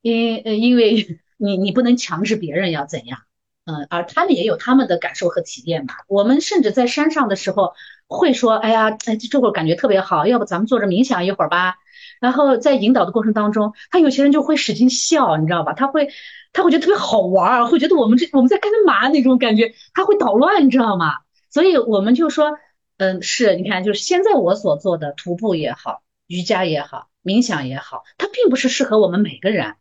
[0.00, 3.20] 因呃，因为 你你不能强制别人要怎样，
[3.66, 5.94] 嗯，而他们也有他们的感受和体验嘛。
[6.08, 7.74] 我们甚至在山上的时候
[8.08, 11.76] 会说，哎呀，哎，这会儿感觉特别好，要不咱们坐着冥想一会儿吧。
[12.20, 15.72] 然后在引导的过程当中，他有些人就会使劲笑，你知道吧？
[15.72, 16.08] 他会
[16.52, 21.18] 他会觉得特别好玩，会觉得我们这我们在干嘛那种感觉，他会捣乱，你知道吗？
[21.50, 22.58] 所以我们就说，
[22.96, 29.74] 嗯，是你看，就是现在我所做的徒步也好，瑜伽也好，冥想也好，它并不是适合我们每个人，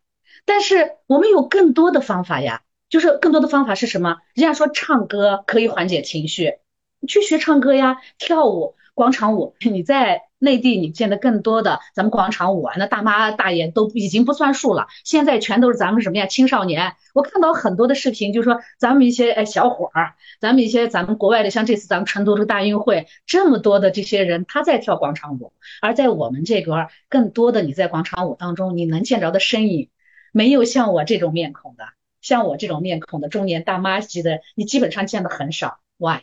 [0.45, 2.61] 但是我们有更多的方法呀。
[2.89, 4.19] 就是更多的方法是什么？
[4.33, 6.53] 人家说唱歌可以缓解情绪，
[7.01, 8.75] 你去学唱歌呀，跳舞。
[8.93, 14.87] 广场舞，你在内地你见的更多的，咱们广场舞啊，那大妈大爷都已经不算数了。
[15.03, 16.95] 现在全都是咱们什么呀，青少年。
[17.13, 29.89] 我看到很多的视频，就说咱们一些哎小伙儿，咱们一些咱们国外的，像这次咱们成都这个大运会，这么多的这些人他在跳广场舞，而在我们这边，更多的你在广场舞当中你能见着的身影，
[30.31, 31.85] 没有像我这种面孔的，
[32.21, 35.79] 像我这种面孔的中年大妈级的，你基本上见的很少。
[35.97, 36.19] Why？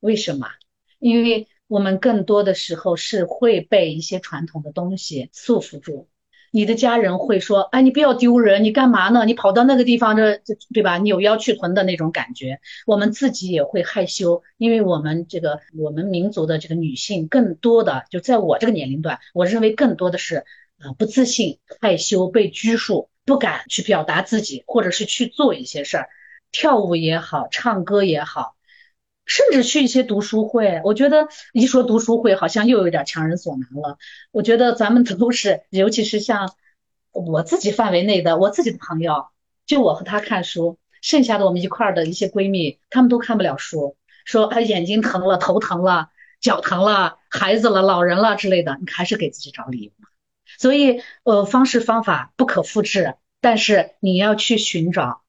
[0.00, 0.48] 为什么？
[0.98, 1.48] 因为。
[1.72, 6.06] 我们更多的时候是会被一些传统的东西束缚住。
[6.50, 9.24] 你的家人会说：“哎，你不要丢人，你干嘛呢？
[9.24, 10.98] 你跑到那个地方，这这对吧？
[10.98, 20.44] 扭腰去臀的那种感觉。”我们自己也会害羞，因为我们这个我们民族的这个女性，更多的就在我这个年龄段，我认为更多的是
[20.78, 26.10] 呃不自信、害羞、被拘束，不敢去表达自己，或者是去做一些事儿，
[26.50, 28.56] 跳舞也好，唱歌也好。
[29.24, 30.80] 甚至去一些读书会。
[30.84, 33.98] 我觉得一说读书会，好像又有点强人所难了。
[34.30, 36.52] 我觉得咱们都是， 尤其是像
[37.12, 39.26] 我自己范围内的我自己的朋友，
[39.66, 49.92] 就我和他看书，剩下的我们一块儿的一些闺蜜，她们都看不了书，说哎眼睛疼了，头疼了，脚疼了，孩子了，老人了之类的，你还是给自己找理由。
[50.58, 55.21] 所以呃，方式方法不可复制，但是你要去寻找。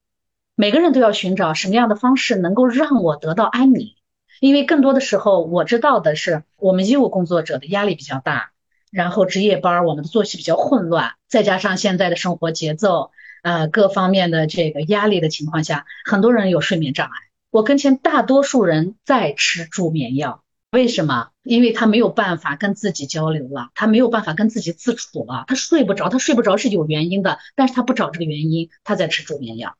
[0.55, 3.95] 每个人都要寻找什么样的方式能够让我得到安宁，
[4.39, 8.51] 因为更多的时候我知道的是，我们医务工作者的压力比较大，
[8.91, 13.09] 然后值夜班，我们的作息比较混乱，再加上现在的生活节奏，
[13.41, 17.13] 呃，各方面的这个压力的情况下，很多人有睡眠障碍。
[17.49, 21.29] 我跟前大多数人在吃助眠药，为什么？
[21.41, 29.75] 因为他没有办法跟自己交流了，他没有办法跟自己自处了，他睡不着，他睡不着是有原因的，但是他不找这个原因，他在吃助眠药。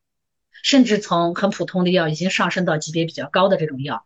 [0.63, 4.05] 甚至从很普通的药已经上升到级别比较高的这种药，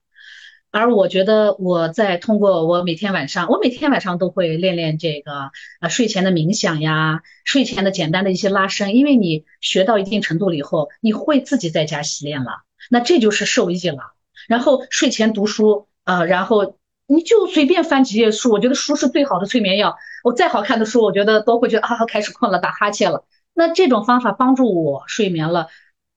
[0.71, 14.13] 而我觉得我在通过我每天晚上，我每天晚上都会练练这个呃睡前的冥想呀，睡前的简单的一些拉伸，因为你学到一定程度了以后，你会自己在家习练了，那这就是受益了。
[14.47, 19.95] 然后睡前读书啊，然后你就随便翻几页书，我觉得书是最好的催眠药。
[20.23, 23.25] 我再好看的书，我觉得都会觉得啊开始困了，打哈欠了。
[23.53, 25.67] 那这种方法帮助我睡眠了。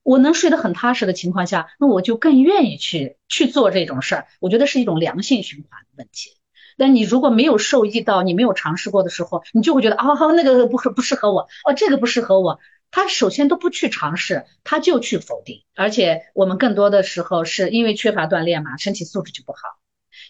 [0.03, 4.27] 我能睡得很踏实的情况下，那我就更愿意去去做这种事儿。
[4.41, 6.39] 我觉得是一种良性循环的问题。
[6.79, 12.59] 但你如果没有受益到，你没有尝试过的时候，你就会觉得啊，那个不不适合我，哦，这个不适合我。
[12.91, 15.63] 他首先都不去尝试，他就去否定。
[15.77, 19.59] 而且我们更多的时候是因为缺乏锻炼嘛，身体素质就不好。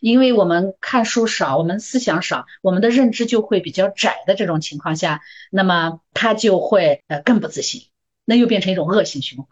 [0.00, 7.82] 因为我们看书少，我们思想少，我们的认知就会比较窄的这种情况下，那么他就会呃更不自信。
[8.26, 9.46] 那又变成一种恶性循环，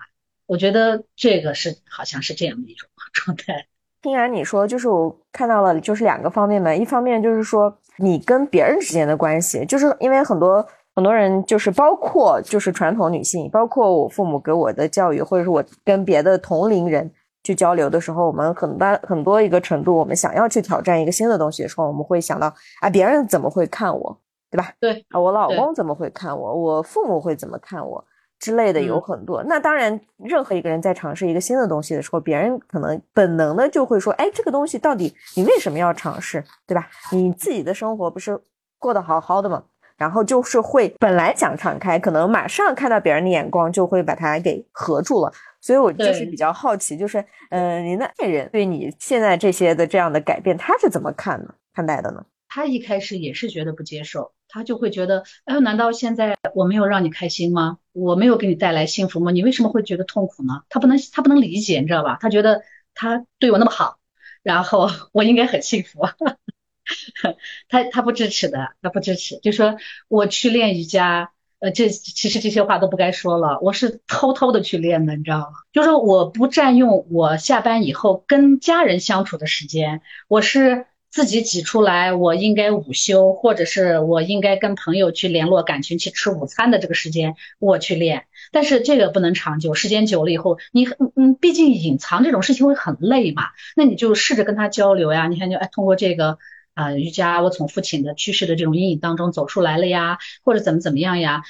[0.48, 3.66] 我觉得这个是好像是这样的一种 状态。
[4.00, 6.74] 听然你说，就是我看到了，就是两个方面嘛。
[6.74, 17.10] 一方面就是说你跟别人之间的关系，就是因为很多很多人，就是包括就是传统女性，包括我父母给我的教育，或者是我跟别的同龄人
[17.42, 22.46] 去交流的时候，我们很大很多一个程度，我们想要去挑战一个新的东西的时候，我们会想到
[22.80, 24.16] 啊，别人怎么会看我，
[24.50, 24.72] 对吧？
[24.80, 26.54] 对啊，我老公怎么会看我？
[26.54, 28.04] 我父母会怎么看我？
[28.38, 36.88] 之类的有很多，那当然，任何一个人在尝试一个新的东西的时候，别人可能本能的就会说：“哎，这个东西到底你为什么要尝试，对吧？
[37.10, 38.40] 你自己的生活不是
[38.78, 39.64] 过得好好的吗？”
[39.98, 45.32] 然后就是会本来想敞开，可能马上看到别人的眼光就会把它给合住了。
[45.60, 51.52] 所以我就是比较好奇，就是嗯，您的爱人对你现在这些的这样的改变，他是怎么看呢？
[51.74, 52.24] 看待的呢？
[52.48, 54.30] 他一开始也是觉得不接受。
[54.48, 57.78] 他就会觉得，哎，难道现在我没有让你开心吗？
[57.92, 59.30] 我没有给你带来幸福吗？
[59.30, 60.62] 你为什么会觉得痛苦呢？
[60.70, 62.16] 他不能，他不能理解，你知道吧？
[62.20, 62.62] 他觉得
[62.94, 63.98] 他对我那么好，
[64.42, 66.00] 然后 我应该很幸福。
[67.68, 69.76] 他他不支持的，他不支持，就说
[70.08, 73.58] 我去练瑜伽，呃，这其实这些话都不该说了。
[73.60, 75.48] 我是偷偷的去练的，你知道吗？
[75.72, 80.86] 就是我不占用我下班以后跟家人相处的时间，我是。
[81.10, 88.26] 自己挤出来，我应该午休，或者是我应该跟朋友去联络感情、去吃午餐的这个时间，我去练。
[88.52, 93.44] 但是这个不能长久，时间久了以后，你嗯嗯，毕竟隐藏这种事情会很累嘛。
[93.74, 95.28] 那你就试着跟他交流呀。
[95.28, 96.38] 你看，就哎，通过这个
[96.74, 101.42] 啊瑜伽，我从父亲的去世的这种阴影当中走出来了呀，或者怎么怎么样呀。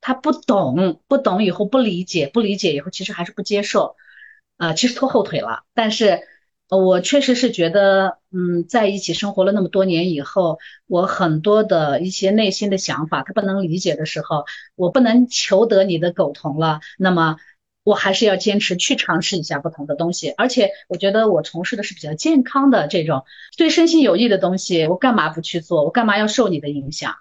[0.00, 3.94] 他不懂，不懂以后不理解，不理解以后其实还是不接受，
[4.56, 5.62] 啊，其实拖后腿了。
[5.72, 6.20] 但是。
[6.70, 16.80] 呃我确实是觉得，嗯，在一起生活了那么多年以后，我很多的一些内心的想法，他不能理解的时候，我不能求得你的苟同了。
[16.98, 17.36] 那么，
[17.84, 20.30] 我还是要坚持去尝试一下不同的东西。
[20.30, 23.24] 而且，我觉得我从事的是比较健康的这种
[23.58, 25.84] 对身心有益的东西，我干嘛不去做？
[25.84, 27.14] 我干嘛要受你的影响？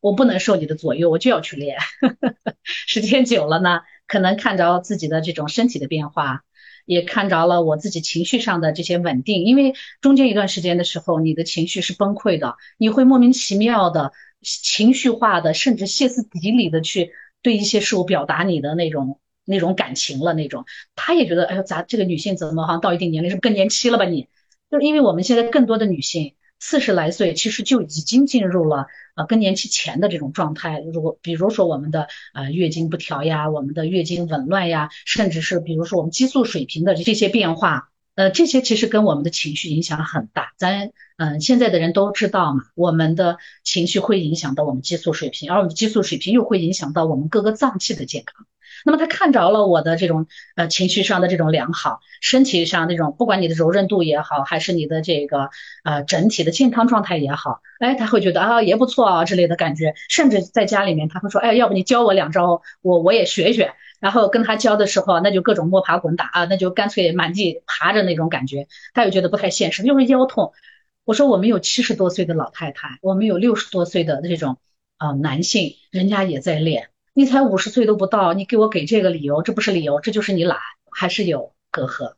[0.00, 1.78] 我不能受你的左右，我就要去练。
[2.64, 6.42] 时间久了呢，可能看着自己的这种身体的变化。
[6.88, 20.32] 也看着了我自己情绪上的这些稳定，因为中间一段时间的时候，你的情绪是崩溃的，你会莫名其妙的情绪化的，甚至歇斯底里的去对一些事物表达你的那种那种感情了。
[20.32, 24.06] 那种他也觉得，哎呦，咋这个女性怎么好像到一定年龄是更年期了吧？
[24.06, 24.26] 你
[24.70, 26.34] 就是因为我们现在更多的女性。
[26.60, 30.80] 四十来岁，其实就已经进入了呃更年期前的这种状态。
[30.92, 40.52] 如果比如说我们的呃月经不调呀，我们的月经紊乱呀，甚至是比如说我们激素水平的这些变化，呃，这些其实跟我们的情绪影响很大。
[40.56, 48.44] 咱嗯现在的人都知道嘛，我们的情绪会影响到我们激素水平，而我们激素水平又会影响到我们各个脏器的健康。
[48.84, 55.50] 那么他看着了我的这种呃情绪上的这种良好，身体上那种不管你的柔韧度也好，还是你的这个
[55.84, 63.74] 呃整体的健康状态也好，哎，他会觉得啊也不错啊之类的感觉，甚至在家里面他会说，哎，要不你教我两招，我我也学学。
[64.00, 70.52] 然后跟他教的时候，那就各种摸爬滚打啊，那就干脆满地爬着那种感觉，他又觉得不太现实，就是腰痛。
[71.04, 74.58] 我说我们有七十多岁的老太太，我们有六十多岁的这种
[74.98, 76.90] 啊男性，人家也在练。
[77.12, 80.58] 你才五十岁都不到，你给我给这个理由，这不是理由，这就是你懒，
[80.92, 82.12] 还是有隔阂。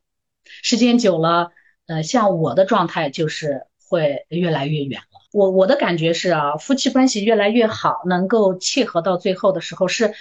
[0.45, 1.53] 时间久了，
[1.87, 5.21] 呃，像我的状态就是会越来越远了。
[5.33, 10.13] 我我的感觉是啊，夫妻关系越来越好，能够契合到最后的时候是。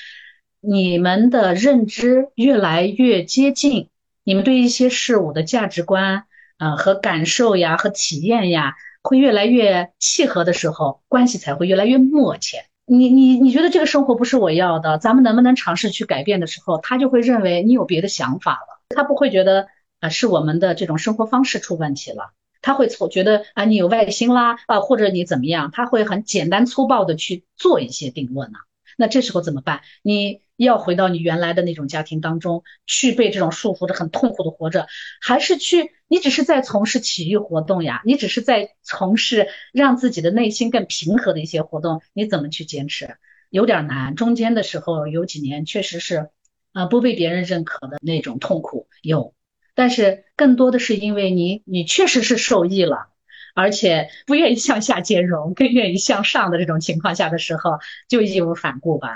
[0.61, 3.87] 你们的认知越来越接近，
[4.25, 6.25] 你们对一些事物的价值观，
[6.57, 12.57] 呃和感受呀和体验呀，会越来越契合的时候，关系才会越来越默契。
[12.85, 19.67] 你你你觉得这个生活不是我要的，咱们能不能尝试去改变的时候，他就会认为你有别的想法了，他不会觉得
[20.01, 22.31] 啊是我们的这种生活方式出问题了，
[22.61, 28.59] 他会从觉得啊你有外心啦啊或者你怎么样，他会很简单粗暴的去做一些定论呢。
[28.99, 29.79] 那这时候怎么办？
[30.01, 34.87] 你要回到你原来的那种家庭当中去被这种束缚着很痛苦的活着，
[35.21, 38.01] 还是去你只是在从事体育活动呀？
[38.03, 43.15] 你只是在从事让自己的内心更平和的一些活动，你怎么去坚持？
[43.49, 44.15] 有点难。
[44.15, 46.29] 中间的时候有几年确实是，
[46.73, 49.33] 呃，不被别人认可的那种痛苦有，
[49.75, 53.07] 但是更多的是因为你你确实是受益了。
[53.55, 59.09] 而且不愿意向下兼容，更愿意向上的这种情况下的时候，就义无反顾吧。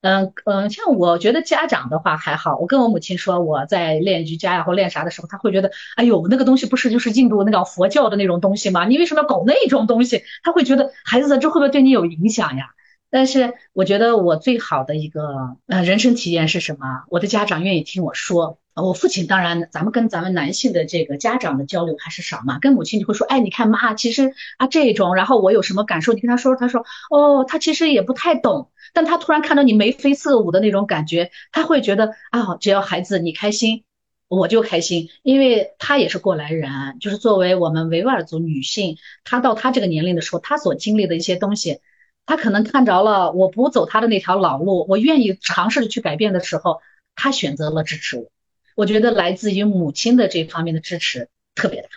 [0.00, 8.84] 嗯嗯，像我觉得家长的话还好，我跟我母亲说我在练瑜伽呀或练啥的时候，他会觉得，哎呦，那个东西不是就是印度那个佛教的那种东西吗？
[8.84, 10.24] 你为什么要搞那种东西？
[10.42, 12.70] 他会觉得孩子这会不会对你有影响呀？
[13.10, 17.04] 但是我觉得我最好的一个呃人生体验是什么？
[17.08, 18.58] 我的家长愿意听我说。
[18.74, 22.58] 我父亲当然，咱们跟咱们男性的这个家长的交流还是少嘛。
[22.58, 33.84] 跟母亲就会说，哎，你看妈，其实啊这种，然后我有什么感受，你跟他说，他说，哦，他其实也不太懂，但他突然看到你眉飞色舞的那种感觉，他会觉得啊，只要孩子你开心，
[34.28, 41.80] 我就开心，因为他也是过来人，就是作为我们维吾尔族女性，她到她这个年龄的时候，她所经历的一些东西，
[42.24, 46.80] 她可能看着了，我不走她的那条老路，我愿意尝试着去改变的时候，
[47.14, 48.30] 她选择了支持我。
[48.74, 51.88] 我觉得来自于母亲的这方面的支持特别大，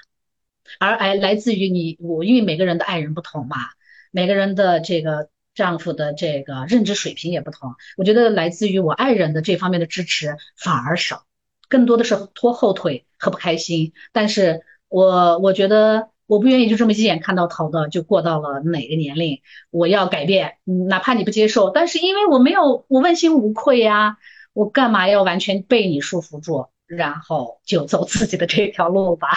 [0.80, 3.58] 而哎来自于你我，因为每个人的爱人不同嘛，
[4.12, 7.76] 每个人的这个丈夫的这个认知水平也不同。
[7.96, 11.26] 我觉得来自于我爱人的这方面的支持反而少，
[11.70, 13.94] 更多的是拖后腿和不开心。
[14.12, 24.18] 但是我我觉得我不愿意就这么一眼看到头的就过到了哪个年龄，我要改变，哪怕你不接受，但是因为我没有我问心无愧呀。
[24.56, 29.28] 我干嘛要完全被你束缚住，然后就走自己的这条路吧？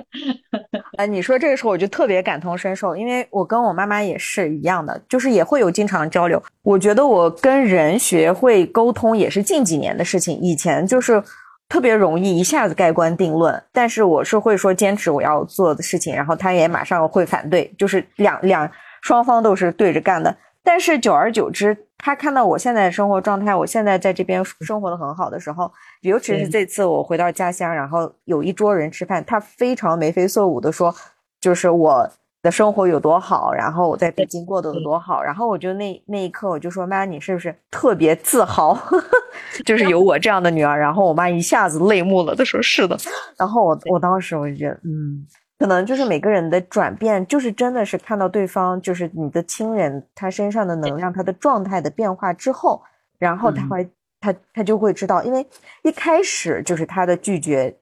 [0.98, 6.42] 哎，你说这个时候我就特别感同身受，因为我跟我妈妈也是一样的，就是也会有经常交流。
[6.62, 11.22] 我觉得我跟人学会沟通也是近几年的事情，以前就是
[11.68, 18.70] 特别容易一下子盖棺定论，但是我是会说坚持我要做的事情，然后他也马上会反对，就是两两
[19.00, 20.34] 双方都是对着干的。
[20.66, 30.92] 但是久而久之，他看到我现在的生活状态，我现在在这边生活的很好的时候，尤其是这次我回到家乡，然后有一桌人吃饭，他非常眉飞色舞的说，
[31.40, 32.10] 就是我
[32.42, 38.76] 的生活有多好，然后我在北京过得有多好，然后我就那那一刻我就说妈，你是不是特别自豪，
[39.64, 40.76] 就是有我这样的女儿？
[40.76, 42.98] 然后我妈一下子泪目了，她说是的，
[43.38, 45.24] 然后我我当时我就觉得，嗯。
[45.58, 52.82] 可能就是每个人的转变，就是真的是看到对方，就是你的亲人他身上的能量，他的状态的变化之后，
[53.18, 53.88] 然后他会
[54.20, 55.46] 他他就会知道，因为
[55.82, 57.74] 一开始就是他的拒绝，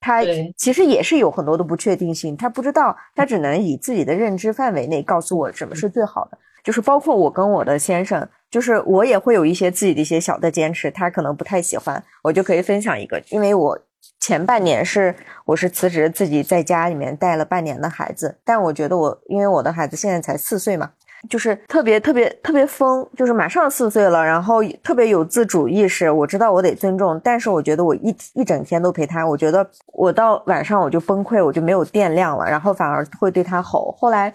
[0.00, 0.22] 他
[0.54, 13.78] 其实也是有很多的不确定性，他不知道，他只能以自己的认知范围内告诉我什么是最好的，就是包括我跟我的先生，就是我也会有一些自己的一些小的坚持，他可能不太喜欢，我就可以分享一个，因为我。
[14.26, 15.14] 前半年是
[15.44, 20.90] 我是辞职自己在家里面带了半年的孩子，但我觉得我因为我的孩子现在才四岁嘛，
[21.28, 26.10] 就是特别特别特别疯，就是马上四岁了，然后特别有自主意识。
[26.10, 33.94] 我知道我得尊重，但是我觉得我一一整天都陪他，我觉得我到晚上我就崩溃，我就没有电量了，然后反而会对他吼。
[33.98, 34.32] 后来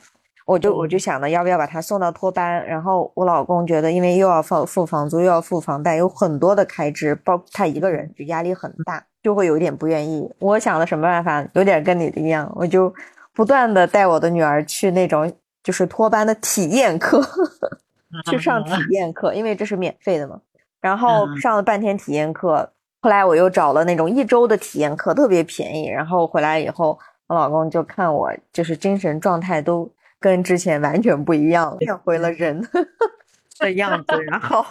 [0.50, 9.06] 我就我就想着要不要把他送到托班，然后我老公觉得因为又要付付房租又要付房贷，有很多的开支，包他一个人就压力很大。
[9.22, 10.32] 就会有点不愿意。
[10.40, 12.92] 我想了什么办法，有点跟你的一样，我就
[13.34, 15.30] 不断的带我的女儿去那种
[15.62, 17.22] 就是托班的体验课，
[18.32, 20.40] 去上体验课，因为这是免费的嘛。
[20.80, 22.72] 然后上了半天体验课，
[23.02, 25.90] 后来我又找了那种一周的体验课，特别便宜。
[25.90, 26.98] 然后回来以后，
[27.28, 32.62] 我老公就看我就是精神状态都跟之前完全不一样了，变回了人
[33.60, 34.24] 的样子。
[34.24, 34.66] 然后，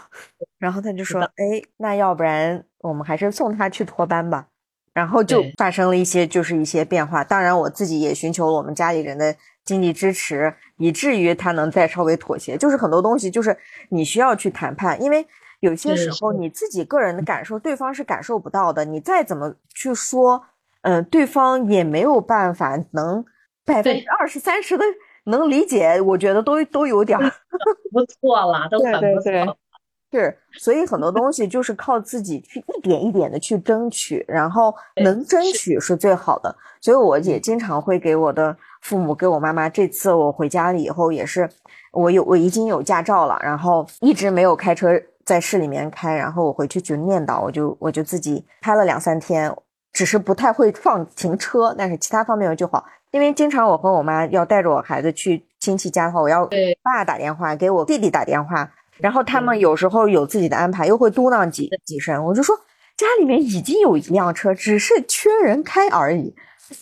[0.59, 4.47] 然后他就说：“哎，那要不然我们还是送他去托班吧。”
[4.95, 7.23] 然后就发生了一些就是一些变化。
[7.23, 9.35] 当然，我自己也寻求了我们家里人的
[9.65, 12.57] 经济支持，以至于他能再稍微妥协。
[12.57, 13.57] 就是很多东西就是
[13.91, 15.27] 你需要去谈判，因为。
[15.61, 18.85] 有些时候你自己个人的感受，对方是感受不到的。
[18.85, 20.41] 你再怎么去说，
[20.83, 23.25] 嗯，对方也没有办法能
[23.65, 24.85] 百分之二十三十的
[25.29, 26.01] 能理解。
[26.01, 27.33] 我觉得都都有点儿
[27.93, 29.57] 不 错了，都很不错。
[30.11, 34.75] 是，所以很多东西就是靠自己去一点一点的去争取，然后
[35.05, 36.55] 能争取是最好的。
[36.81, 39.69] 所以我也经常会给我的父母，给我妈妈。
[39.69, 41.49] 这次我回家了以后，也是
[41.93, 44.91] 我有我已经有驾照了，然后一直没有开车。
[45.27, 49.55] 在市里面开，然后我回去就念叨，我就我就自己开了两三天，
[49.93, 52.83] 只是不太会放停车，但是其他方面就好。
[53.11, 62.55] 因为经常我和我妈要带着我孩子去亲戚家的话，我要给爸打电话，给我弟弟打电话，然后他们有时候有自己的安排，又会嘟囔几几声，我就说
[62.97, 66.35] 家里面已经有一辆车，只是缺人开而已。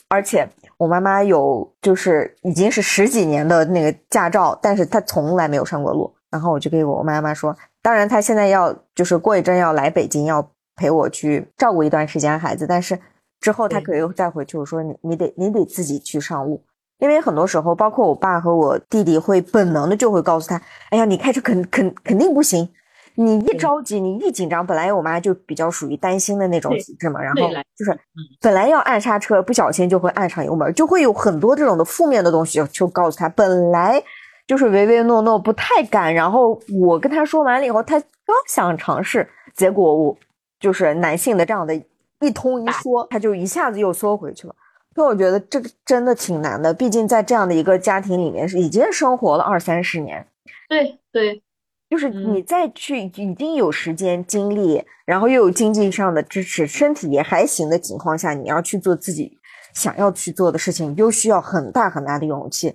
[0.08, 0.48] 而且
[0.78, 6.12] 我妈妈有就是已经是十几年的那个驾照，但是她从来没有上过路。
[6.28, 7.56] 然后我就给我妈妈说。
[7.80, 12.66] 当然，她现在要就是过一阵要来北京，要陪我去照顾一段时间孩子。
[12.66, 12.98] 但是
[13.40, 14.56] 之后他可以再回去。
[14.58, 16.62] 我说你你得你得自己去上路，
[16.98, 20.60] 因为很多时候，包括我爸和我弟弟会本能的就会告诉他：
[20.90, 22.68] 哎呀，你开车肯肯肯定不行。
[23.14, 27.42] 你一着急，你一紧张，本来我妈就比较属于担心的那种体质嘛，然后
[27.76, 27.98] 就是
[28.40, 34.02] 本来要按刹车，不小心就会按上油门，就会有很多这种的负面的东西就告诉他，本来。
[34.46, 36.14] 就是唯唯诺诺，不太敢。
[36.14, 40.16] 然后我跟他说完了以后，他刚想尝试，结果我
[40.60, 41.74] 就是男性的这样的
[42.20, 44.54] 一通一说，他就一下子又缩回去了。
[44.94, 50.26] 所以我觉得这个真的挺难的，毕竟在这样的一个家庭里面是已经生活了二三十年。
[50.68, 51.42] 对对，
[51.90, 59.38] 就是你再去已经有时间精力，然后又有经济上的支持，身体也还行的情况下，你要去做自己
[59.74, 62.74] 想要去做的事情，又需要很大很大的勇气。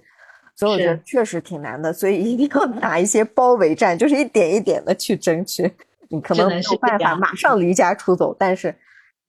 [0.55, 5.73] 所以我觉得确实挺难的，所以一定要打一些包围战，就是一点一点的去争取。
[6.09, 8.75] 你可能没有办法马上离家出走，但是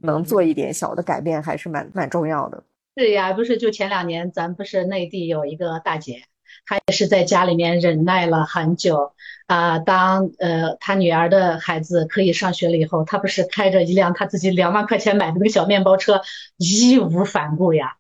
[0.03, 2.63] 能做一点小的改变还是蛮蛮重要的。
[2.95, 6.23] 对呀，不是就前两年咱不是内地有一个大姐，
[6.67, 9.13] 她也是在家里面忍耐了很久
[9.47, 9.79] 啊。
[9.79, 16.21] 当呃她女儿的孩子可以上学了以后，她不是开着一辆她自己两万块钱买的那个小面包车，
[16.59, 17.97] 义无反顾呀，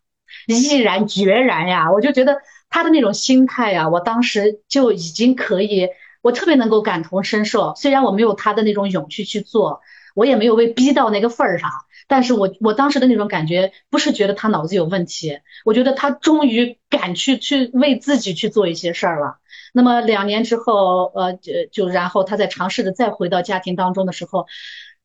[0.47, 2.37] 毅然决然呀，我就觉得。
[2.75, 5.91] 她的那种心态呀，我当时就已经可以，
[6.23, 7.75] 我特别能够感同身受。
[7.77, 9.83] 虽然我没有她的那种勇气去做，
[10.15, 11.71] 我也没有被逼到那个份儿上，
[12.09, 19.39] 但是我我当时的那种感觉，不是觉得他脑子有问题，我觉得他终于敢去去为自己去做一些事儿了。
[19.73, 24.47] 那么两年之后，呃，就就然后他在尝试的再回到家庭当中的时候，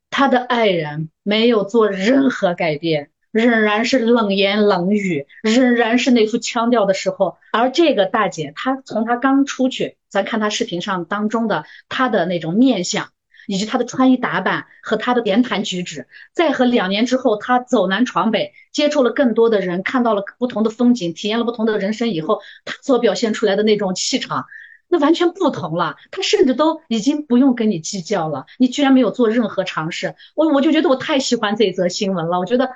[0.09, 3.09] 他的爱人没有做任何改变。
[3.31, 13.09] 仍然是冷言冷语，仍然是那副腔调的时候，而这个大姐，她从她刚出去，咱看她视频上当中的她的那种面相，
[13.47, 24.45] 以及他的穿衣打扮和他的言谈举止，再和两年之后他走南闯北，接触了更多的人，看到了不同的风景，体验了不同的人生以后，他所表现出来的那种气场，
[24.87, 25.95] 那完全不同了。
[26.11, 32.69] 他甚至都已经不用跟你计较了，你居然没有做任何尝试，我我就觉得我太喜欢这则新闻了，我觉得。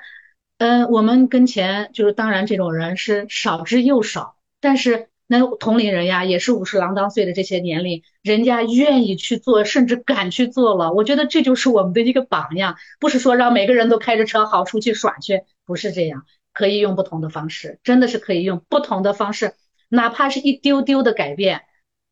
[0.58, 10.92] 嗯，我们跟前就是，当然这种人是少之又少，但是那同龄人呀，也是五十郎当岁的这些年龄，人家愿意去做，甚至敢去做了。
[10.92, 19.54] 我觉得这就是我们的一个榜样，不是说让每个人都开着车好出去耍去，不是这样，可以用不同的方式，真的是可以用不同的方式，
[19.88, 21.62] 哪怕是一丢丢的改变，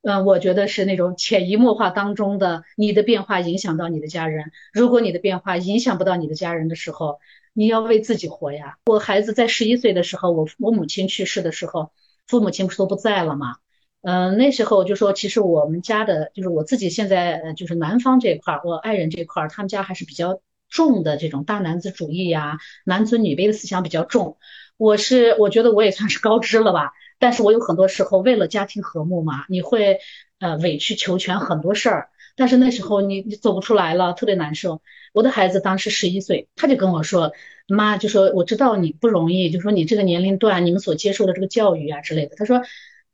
[0.01, 7.19] 嗯，我觉得是那种潜移默化当中的你的变化影响到你的家人，如果你的变化影响不到你的家人的时候。
[7.53, 8.77] 你要为自己活呀！
[8.87, 11.91] 我孩子在十一岁的时候，我我母亲去世的时候，
[12.31, 13.57] 父母亲不是都不在了吗？
[14.03, 24.39] 嗯，那时候就说，其实我们家的，就是我自己现在就是男方这块儿，我爱人这块儿，他们家还是比较重的这种大男子主义呀，男尊女卑的思想比较重。
[24.79, 29.99] 我是我觉得我也算是高知了吧，但是我有很多时候为了家庭和睦嘛，你会
[30.39, 32.11] 呃委曲求全很多事儿。
[32.37, 34.81] 但是那时候你你走不出来了，特别难受。
[35.13, 37.33] 我的孩子当时十一岁，他就跟我说
[37.67, 42.63] ：“妈，就说我知道你不容易，就说你这个年龄段你们所接受的这个教育啊之类的。”他说：“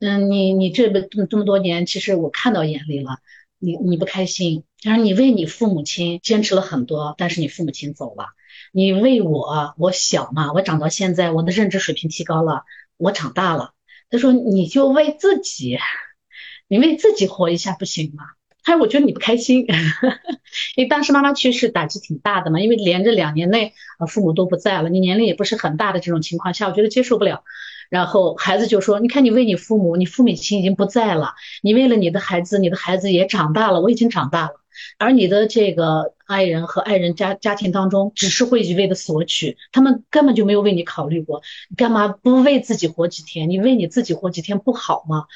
[0.00, 3.18] 嗯，你你这么这么多年，其实我看到眼里了，
[3.58, 8.26] 你你不开心，他说你为你父母亲坚持了很多，但是你父母亲走了，
[8.72, 12.64] 你为我，我小嘛，我长到现在，我的认知水平提高了，
[12.98, 13.72] 我长大了。
[14.10, 15.78] 他说你就为自己，
[16.68, 18.24] 你为自己活一下不行吗？
[18.66, 19.64] 他说我觉得你不开心，
[20.76, 27.44] 因为当时妈妈去世打击挺大的嘛，因为连着两年内啊父母都不在了，你年龄也不是很大的这种情况下，我觉得接受不了。
[27.88, 34.54] 然后孩子就说：“你看，你为你父母，你父母亲已经不在了，你为了你的孩子，你的孩子也长大了，我已经长大了，
[34.98, 43.48] 而你的这个爱人和爱人家家庭当中，只是会一味的索取，他们根本就没有为你考虑过，你干嘛不为自己活几天？
[43.48, 45.26] 你为你自己活几天不好吗？”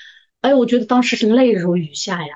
[0.42, 2.34] 哎，我觉得当时是泪如雨下呀。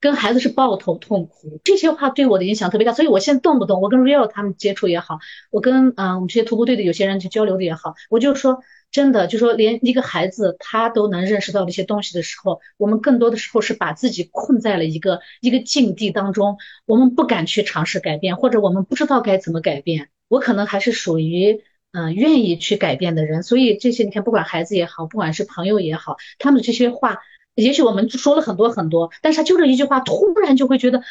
[0.00, 5.18] 跟孩子是抱头痛哭，这些话对我的影响特别大，所以我现在动不动我跟 Real 他们接触也好，
[5.50, 20.10] 我跟嗯我们这些徒步队的有些人去交流的也好，我就说真的，就说连一个孩子他都能认识到这些东西的时候，我们更多的时候是把自己困在了一个一个境地当中，我们不敢去尝试改变，或者我们不知道该怎么改变。
[20.28, 27.18] 我可能还是属于嗯愿意去改变的人，所以这些你看，不管孩子也好，不管是朋友也好，他们这些话。
[27.54, 31.02] 也许我们说了很多很多，但是他就这一句话，突然就会觉得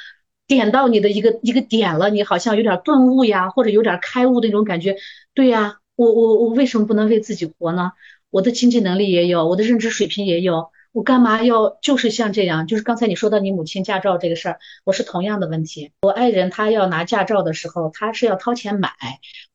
[0.46, 4.98] 点到你的一个一个点了，你好像有点顿悟呀，或者有点开悟的那种感觉。
[5.34, 7.94] 对呀，我我我为什么不能为自己活呢？
[8.30, 12.68] 我的经济能力也有，我的认知水平也有，我干嘛要就是像这样？
[12.68, 15.92] 就是刚才你说到你母亲驾照这个事儿，我是同样的问题。
[16.02, 18.92] 我爱人他要拿驾照的时候，他是要掏钱买，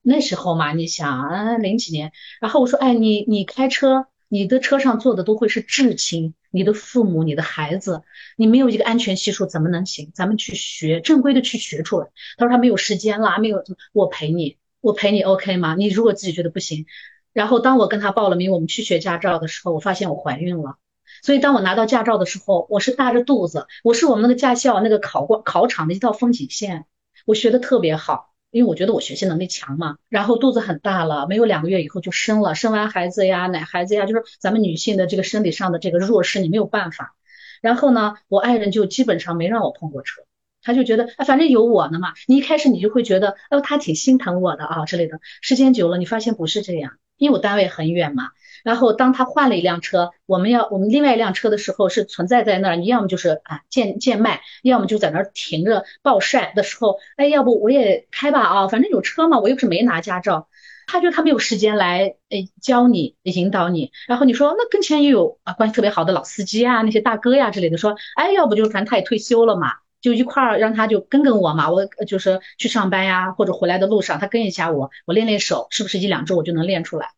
[0.01, 4.07] 那时候嘛，你想零几年，然后我说，哎，你你开车。
[4.29, 8.03] 你的车上坐的都会是至亲，你的父母、你的孩子，
[8.37, 10.11] 你没有一个安全系数怎么能行？
[10.15, 12.09] 咱们去学正规的去学出来。
[12.37, 15.75] 他说他没有时间啦，没有，我陪你，我陪你，OK 吗？
[15.75, 16.85] 你如果自己觉得不行，
[17.33, 20.77] 然后当我跟他报了名，我们去学驾照的时候，我发现我怀孕了。
[21.23, 26.85] 所以当我拿到驾照的时候，我是大着肚子，我是我们那个驾校那个考过考场的一道风景线，
[27.25, 28.35] 我学的特别好。
[28.51, 37.15] 因为我觉得我学习能力强嘛，然后肚子很大了，没有两个月以后就生了，生完孩子呀，奶孩子呀，就是咱们女性的这个生理上的这个弱势，你没有办法。
[37.61, 40.23] 然后呢，我爱人就基本上没让我碰过车，
[40.63, 42.15] 他就觉得啊，反正有我呢嘛。
[42.27, 45.21] 你一开始你就会觉得，哦，他挺心疼我的啊之类的。
[45.43, 48.31] 时间久了，你发现不是这样，因为我单位很远嘛。
[48.65, 60.49] 然后当他换了一辆车，我们要我们另外一辆车的时候是存在在那儿，你要么就是啊贱贱卖，要么就在那儿停着暴晒的时候，哎，要不我也开吧啊，反正有车嘛，我又不是没拿驾照。
[60.91, 77.11] 他觉得他没有时间来诶教你引导你，然后你说那跟前也有啊关系特别好的老司机啊那些大哥呀之类的，说哎要不就反正他也退休了嘛，就一块儿让他就跟跟我嘛，我就是去上班呀或者回来的路上他跟一下我，我练练手，是不是一两周我就能练出来？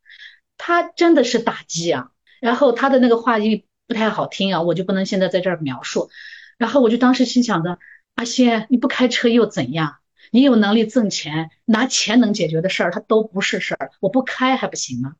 [0.62, 6.10] 他真的是打击啊，然后他的那个话音不太好听啊，我就不能现在在这儿描述。
[6.58, 7.78] 然后我就当时心想着，
[8.14, 9.96] 阿仙，你不开车又怎样？
[10.30, 13.90] 你有能力挣钱，拿钱能解决的事儿，它都不是事儿。
[14.00, 15.14] 我不开还不行吗？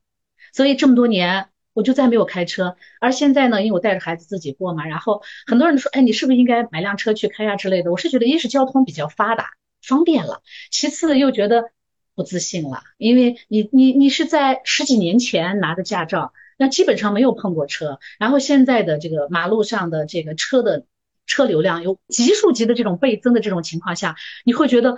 [0.53, 2.75] 所以这么多年我就再没有开车。
[2.99, 7.91] 而现在呢，因为我带着孩子自己过嘛，然后很多人说，哎，你是不是应该买辆车去开呀之类的？
[7.91, 11.71] 我是觉得，一是交通比较发达，方便了；其次又觉得。
[12.15, 20.85] 不自信了，因为你你你是在十几年前拿的驾照，那基本上没有碰过车，然后现在的这个马路上的这个车的
[21.25, 24.97] 车流量有级数级的这种倍增的这种情况下，你会觉得，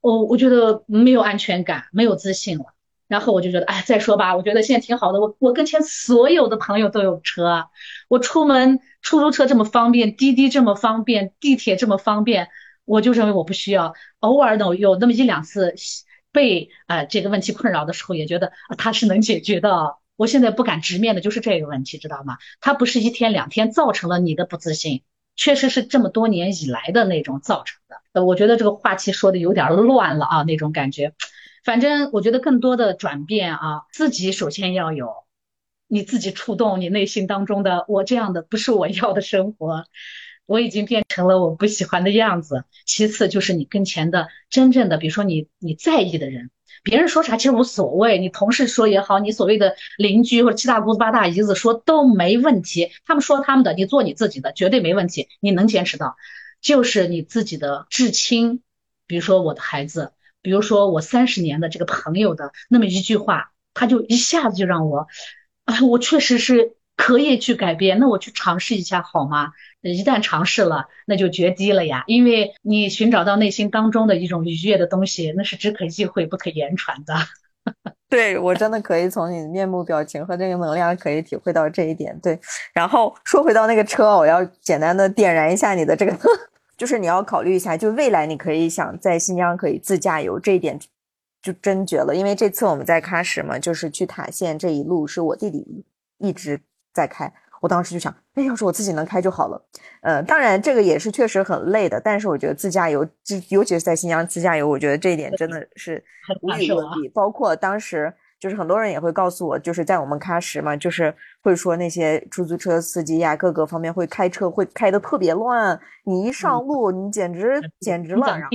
[0.00, 2.66] 哦，我觉得没有安全感，没有自信了。
[3.08, 5.20] 然后我就觉得，哎，再说吧，我觉得现在挺好的。
[5.20, 7.66] 我我跟前所有的朋友都有车，
[8.08, 12.48] 我出门出租车这么方便，滴滴这么方便，地铁这么方便，
[12.84, 13.94] 我就认为我不需要。
[14.20, 15.74] 偶尔呢，有那么一两次。
[16.32, 19.96] 被啊这个问题困扰的时候，也觉得他是能解决的。
[20.16, 22.36] 我现在不敢直面的就是这个问题，知道吗？
[22.60, 25.02] 他不是一天两天造成了你的不自信，
[25.34, 27.96] 确实是这么多年以来的那种造成的。
[28.12, 31.14] 呃，我觉得这个话题说的有点乱了啊，那种感觉。
[31.64, 35.08] 反正我觉得更多的转变啊，自己首先要有，
[35.88, 39.86] 你自己触动你内心当中的我这样的不是我要的生活。
[40.50, 42.64] 我已经变成了我不喜欢的样子。
[42.84, 46.50] 其次就是你跟前的真正的，比如说你你在意的人，
[46.82, 52.90] 别人说啥其实无所谓，你同事说也好，你所谓的邻居或者七大姑八大姨子说都没问题。
[53.04, 55.28] 他们说他们的，你做你自己的，绝对没问题。
[55.38, 56.16] 你能坚持到，
[56.60, 58.60] 就是你自己的至亲，
[59.06, 60.10] 比如说我的孩子，
[60.42, 65.06] 比如说我三十年的这个朋友的那么一句话，他就一下子就让我，
[65.64, 66.74] 啊，我确实是。
[67.00, 69.52] 可以去改变，那我去尝试一下好吗？
[69.80, 72.04] 一旦尝试了，那就绝迹了呀。
[72.06, 77.14] 因为你寻找到内心当中的一种愉悦的东西，那是只可意会不可言传的。
[78.10, 82.14] 对我真的可以从你的面部表情和这个能量可以体会到这一点。
[82.22, 82.38] 对，
[82.74, 86.14] 然后说回到那个车，我要简单的点燃一下你的这个
[86.76, 90.78] 就是你要考虑一下，就未来你可以想在新疆可以自驾游这一点，
[91.40, 92.14] 就真绝了。
[92.14, 95.84] 因为这次我们在喀什嘛，就是去塔县这一路是我弟弟
[96.18, 96.60] 一直
[97.00, 97.32] 在开。
[97.62, 99.62] 我当时就想，哎，要是我自己能开就好了。
[100.00, 106.02] 呃，当然这个也是确实很累的，但是我觉得自驾游，就尤其是在新疆自驾游，我觉得这一点真的是
[106.40, 107.08] 无与伦比。
[107.10, 118.26] 包括当时就是很多人也会告诉我，就是在我们喀什嘛，就是会说那些出租车司机呀，各个方面会开车会开的特别乱，你一上路你简直简直了。
[118.38, 118.48] 然后，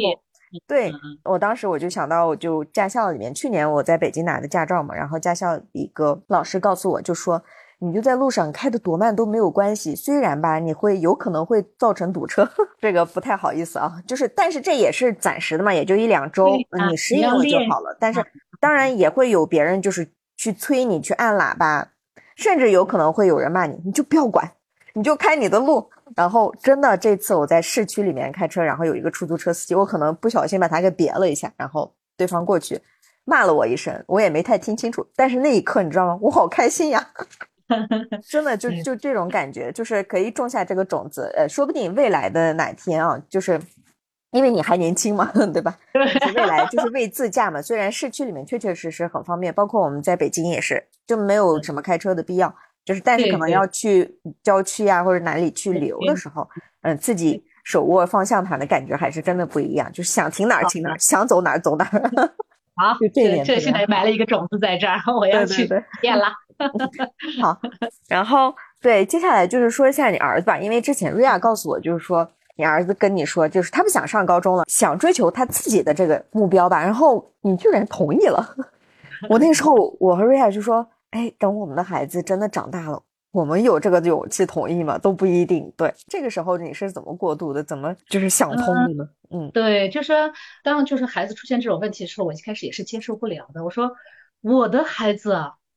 [0.65, 0.91] 对
[1.25, 7.39] 我当时我就想到，就驾校里面，去年我在北京拿的驾照嘛，然后驾校一个老师告诉我就说。
[7.79, 12.49] 你就在路上开的多慢都没有关系，虽然吧你会有可能会造成堵车，
[12.79, 14.01] 这个不太好意思啊。
[14.07, 16.55] 就是，但是这也是暂时的嘛，也就一两周，
[16.89, 17.95] 你适应了就好了。
[17.99, 18.23] 但是
[18.59, 21.87] 当然也会有别人就是去催你去按喇叭，
[22.35, 24.49] 甚至有可能会有人骂你，你就不要管，
[24.93, 25.89] 你就开你的路。
[26.15, 32.79] 然后真的这次我在市区里面开车，然后有一个出租车司机，我可能不小心把他给别了一下，然后对方过去
[33.25, 35.05] 骂了我一声，我也没太听清楚。
[35.15, 36.17] 但是那一刻你知道吗？
[36.21, 37.09] 我好开心呀！
[38.29, 43.59] 真的就就这种感觉，就是可以种下这个种子，呃，说不定未来的哪天啊，就是
[44.31, 45.75] 因为你还年轻嘛， 对吧？
[45.93, 47.61] 未来就是为自驾嘛。
[47.61, 52.53] 虽然市区里面确确实实很方便，包括我们在北京也是，就没有什么开车的必要。
[52.83, 56.47] 就是但是可能要去郊区啊或者哪里去旅游的时候，
[56.83, 62.11] 嗯，自己手握方向盘的感觉还是真的不一样，就是想停哪儿停哪儿，想走哪儿走哪儿。
[62.75, 65.67] 好， 这这现在埋了一个种子在这儿，我要去
[66.03, 66.25] 验了。
[67.41, 67.59] 好，
[68.07, 78.55] 然后对，接下来就是说一下你儿子吧，因为之前瑞亚告诉我，就是说你儿子跟你说，就是他不想上高中了，想追求他自己的这个目标吧，然后你居然同意了。
[79.29, 83.01] 我那时候，我和瑞亚就说，哎，等我们的孩子真的长大了，
[83.31, 84.97] 我们有这个勇气同意吗？
[84.97, 85.71] 都不一定。
[85.75, 87.63] 对，这个时候你是怎么过渡的？
[87.63, 89.09] 怎么就是想通的呢？
[89.31, 90.13] 嗯，对，就是
[90.63, 93.63] 当就是孩子出现这种问题的时候，我一开始也是接受不了的。
[93.63, 93.91] 我说，
[94.41, 95.35] 我的孩子。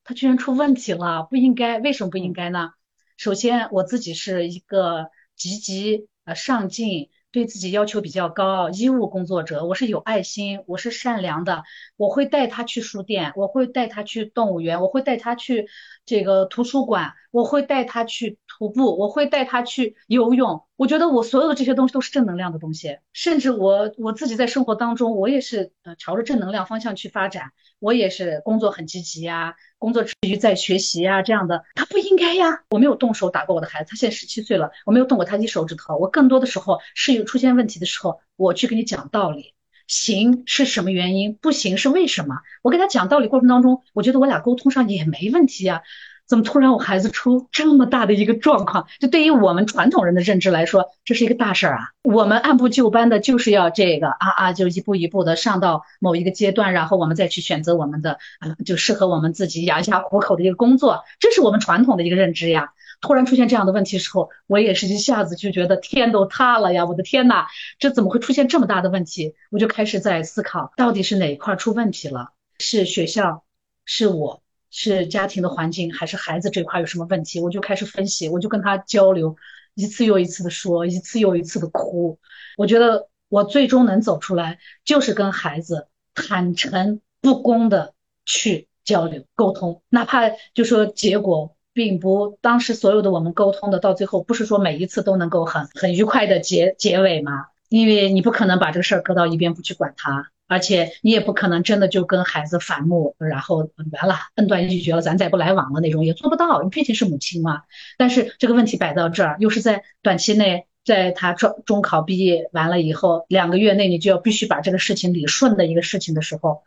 [0.09, 2.71] 他居然出问题了，不应该，为什么不应该呢？
[3.19, 11.63] 首先，我自己是一个积极、呃上进，对自己要求比较高，医务工作者，我是有爱心，我是善良的，
[11.99, 15.69] 我会带他去书店，我会带他去动物园，我会带他去
[16.09, 20.65] 这个图书馆，我会带他去徒步，我会带他去游泳。
[20.77, 29.55] 我觉得我所有的这些东西都是正能量的东西，甚至我我自己在生活当中，我也是呃朝着正能量方向去发展，我也是工作很积极呀。
[29.77, 32.63] 工作之余在学习啊，这样的他不应该呀。
[32.71, 35.97] 我没有动手打过我的孩子，他现在十七岁了，我没有动过他一手指头。
[35.99, 39.53] 我更多的时候是有出现问题的时候，我去跟你讲道理，
[39.89, 42.37] 行是什么原因，不行是为什么。
[42.63, 45.83] 我跟他讲道理过程当中，我觉得我俩沟通上也没问题呀。
[46.29, 48.87] 怎么突然我孩子出这么大的一个状况？
[49.01, 51.89] 就对于我们传统人的认知来说，这是一个大事儿啊。
[52.03, 62.75] 我们按部就班的就是要这个啊啊，就一步一步的上到某一个阶段，然后我们再去选择我们的啊，就适合我们自己养家糊口的一个工作，这是我们传统的一个认知呀。
[63.01, 66.85] 突然出现这样的问题时候，我也是一下子就觉得天都塌了呀！
[66.85, 67.47] 我的天呐，
[67.79, 69.35] 这怎么会出现这么大的问题？
[69.51, 72.31] 我就开始在思考，到底是哪一块出问题了？
[72.59, 73.45] 是学校？
[73.85, 74.43] 是我？
[74.71, 77.41] 是家庭的环境还是孩子这块有什么问题？
[77.41, 79.37] 我就开始分析，我就跟他交流，
[79.75, 82.19] 一次又一次的说，一次又一次的哭。
[82.57, 87.95] 我觉得我最终能走出来，就是跟孩子坦诚不公的
[88.27, 97.47] 去交流沟通，哪怕就说结果并不当时所有的我们沟通的到最后，不是说每一次都能够很很愉快的结结尾吗？
[97.69, 100.29] 因为你不可能把这个事儿搁到一边不去管它。
[100.49, 107.63] 而且你也不可能真的就跟孩子反目，然后完了恩断义绝了，咱再不来往了那种也做不到，你毕竟是母亲嘛。
[107.97, 116.63] 但是这个问题摆到这儿，又是在短期内，在他中中考毕业完了以后两个月内，你就要必须把这个事情理顺的一个事情的时候，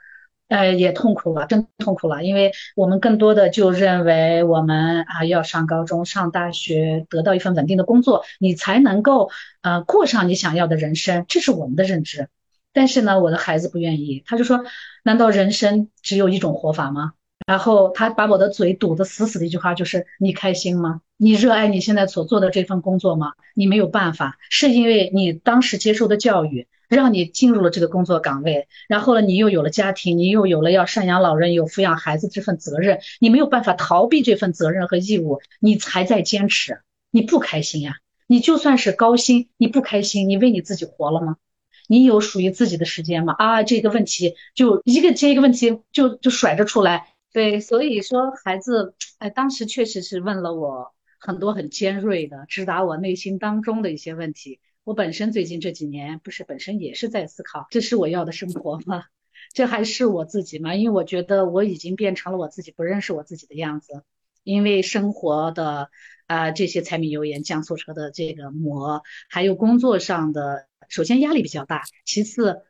[0.52, 9.32] 呃，也痛苦了，真痛苦了，因为我们更多的就认为我们啊要上高中、上大学，得到一份稳定的工作，你才能够
[9.62, 12.28] 呃过上你想要的人生，这是我们的认知。
[12.74, 14.66] 但是呢，我的孩子不愿意，他就说
[15.04, 17.14] ：“难道人生只有一种活法吗？”
[17.48, 21.00] 然后他把我的嘴堵得死死的一句话就是：“你开心吗？
[21.16, 23.34] 你热爱你现在所做的这份工作吗？
[23.56, 36.82] 你没有办法，是因为你当时接受的教育让你进入了这个工作岗位，然后呢，你又有了家庭，你又有了要赡养老人、有抚养孩子这份责任，你没有办法逃避这份责任和义务，你才在坚持。
[37.10, 37.98] 你不开心呀？
[38.28, 41.38] 你就算是高薪，你不开心，你为你自己活了吗？”
[41.88, 43.36] 你有属于自己的时间吗？
[43.38, 47.08] 啊，这个问题就一个接一个问题就就甩着出来。
[47.34, 54.62] 对，所以说孩子，哎，当时确实是问了我很多很尖锐的、直达我内心当中的一些问题。
[54.84, 59.04] 我本身最近这几年不是本身也是在思考，这是我要的生活吗？
[59.54, 60.76] 这还是我自己吗？
[60.76, 64.04] 因为我觉得我已经变成了我自己不认识我自己的样子，
[64.44, 65.90] 因为生活的
[66.26, 72.62] 啊这些柴米油盐酱醋茶的这个磨，还有工作上的，首先压力比较大，其次。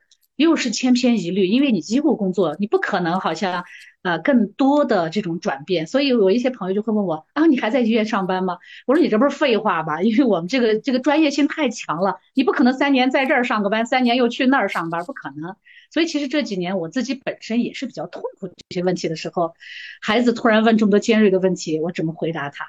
[0.42, 3.64] 又是千篇一律，因为你机构工作，你不可能好像
[4.02, 8.58] 呃更多的这种转变，所以有一些朋友就会问我啊，你还在医院上班吗？
[8.86, 10.02] 我说你这不是废话吧？
[10.04, 15.56] 因为我们这个这个专业性太强了，你不可能三年在这儿上个班，三年又去那儿上班，不可能。
[15.94, 19.54] 所以其实这几年我自己本身也是比较痛苦这些问题的时候，
[20.02, 22.68] 孩子突然问这么多尖锐的问题，我怎么回答他？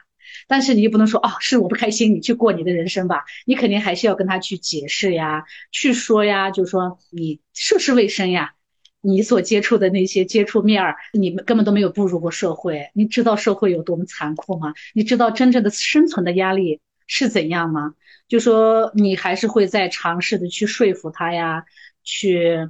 [0.49, 3.25] 但是你又不能说哦，是我不开心，你去过你的人生吧。
[3.47, 8.55] 你肯定还是要跟他去解释呀，去说呀，就说你涉世未深呀，
[9.01, 14.75] 你所接触的那些接触面儿，你们根本都没有步入过社会，你知道社会有多么残酷吗？
[14.95, 17.95] 你知道真正的生存的压力是怎样吗？
[18.29, 21.65] 就说你还是会在尝试的去说服他呀，
[22.03, 22.69] 去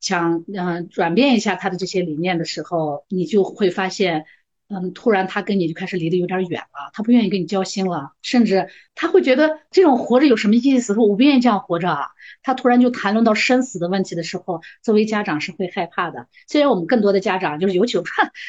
[0.00, 4.24] 想嗯转变一下他的这些理念的时候，你就会发现。
[4.68, 10.92] 嗯，突然他跟你就开始离得有点远了，他不愿意跟你交心了，甚至他会觉得这种活着有什么意思？
[10.92, 12.08] 说我不愿意这样活着啊。
[12.42, 16.26] 他突然就谈论到生死的问题的时候，作为家长是会害怕的。
[16.46, 18.04] 虽然我们更多的家长就是有求，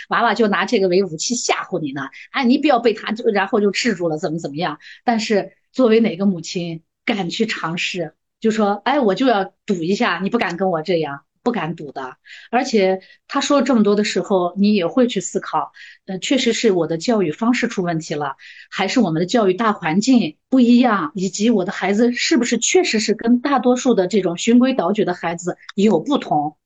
[0.10, 4.80] 娃娃就拿这个为武器吓唬你呢，哎，你不要被他就然后就制住了，怎么怎么样？
[5.06, 11.22] 但是作为哪个母亲敢去尝试，就说，哎，我就要赌一下，你不敢跟我这样。
[11.44, 12.18] 不敢赌的，
[12.52, 15.72] 而且他说了这么多的时候，你也会去思考，
[16.06, 18.36] 呃，确实是我的教育方式出问题了，
[18.70, 26.58] 还是我们的教育大环境不一样，以及我的孩子是不是确实是跟大多数的这种循规蹈矩的孩子有不同？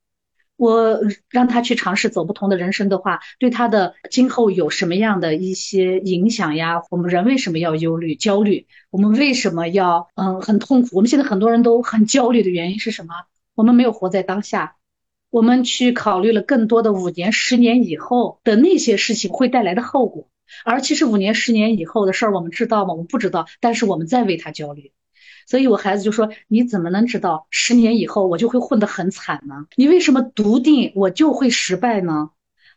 [0.55, 6.83] 我让他去尝试走不同的人生的话，对他的今后有什么样的一些影响呀？
[6.91, 8.67] 我们人为什么要忧虑、焦虑？
[8.91, 10.89] 我们为什么要嗯很痛苦？
[10.93, 13.13] 我们现在很多人都很焦虑的原因是什么？
[13.55, 14.75] 我们没有活在当下，
[15.29, 20.27] 我们去考虑了更多的五年、十年以后的那些事情会带来的后果，
[20.65, 22.93] 而其实五年、十年以后的事儿我们知道吗？
[22.93, 24.91] 我们不知道，但是我们在为他焦虑。
[25.45, 29.65] 所以我孩子就说：“你怎么能知道十年以后我就会混得很惨呢？
[29.75, 32.29] 你为什么笃定我就会失败呢？”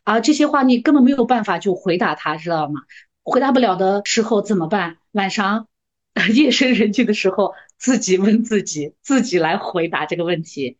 [0.03, 2.81] 啊，这些话你根本没有办法就回答他，知道吗？
[3.23, 4.97] 回答不了的时候怎么办？
[5.11, 5.67] 晚上
[6.35, 7.53] 夜深人静的时候。
[7.77, 10.77] 自己问自己， 自己来回答这个问题。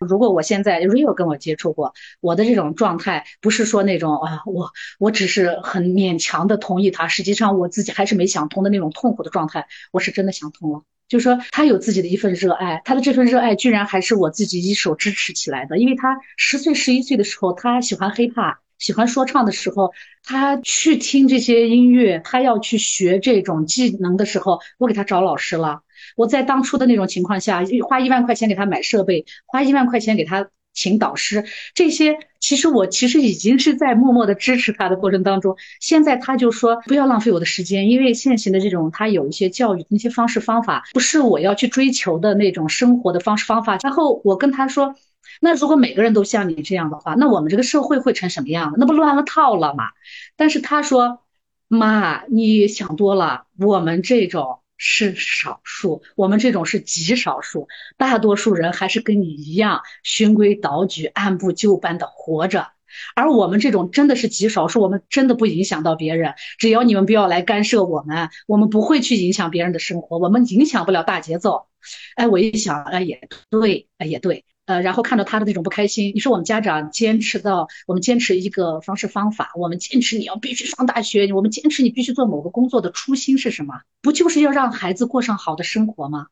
[0.00, 4.70] 如果我现在 Rio 跟我接触过，我的这种状态不是说那种啊，我
[5.00, 10.82] 我只是很勉强的同意他，实际上我自己还是没想通的那种痛苦的状态，我是真的想通了。
[11.08, 15.78] 就是说他有自己的一份热爱，他的这份热爱居然还是我自己一手支持起来的。
[15.78, 19.92] 因为他十岁、十一岁的时候，他喜欢 hiphop，喜欢说唱的时候，
[20.24, 25.82] 他去听这些音乐，他要去学这种技能的时候，我给他找老师了。
[26.16, 35.56] 我在当初的那种情况下，花一万块钱给他买设备，花一万块钱给他请导师，这些其实我其实已经是在默默的支持他的过程当中。
[35.80, 43.76] 现在他就说不要浪费我的时间，因为现行的这种他有一些教育的那些方式方法，不是我要去追求的那种生活的方式方法。
[43.82, 44.94] 然后我跟他说，
[45.40, 48.74] 那如果每个人都像你这样的话，那我们这个社会会成什么样？
[48.76, 49.90] 那不乱了套了吗？
[50.36, 51.22] 但是他说，
[51.68, 54.60] 妈，你想多了，我们这种。
[54.80, 57.66] 是少数，我们这种是极少数，
[57.96, 62.68] 大多数人还是跟你一样循规蹈矩、按部就班的活着。
[63.16, 66.34] 而我们这种真的是极少数，我们真的不影响到别人。
[66.58, 71.66] 只要你们不要来干涉我们，我们不会去影响别人的生活，我们影响不了大节奏。
[72.14, 74.44] 哎，我一想，哎，也对，哎，也对。
[74.68, 83.80] 呃，然后看到他的那种不开心，你说我们家长坚持到我们坚持一个方式方法，我们坚持你要必须上大学，我们坚持你必须做某个工作的初心是什么？
[84.02, 86.26] 不就是要让孩子过上好的生活吗？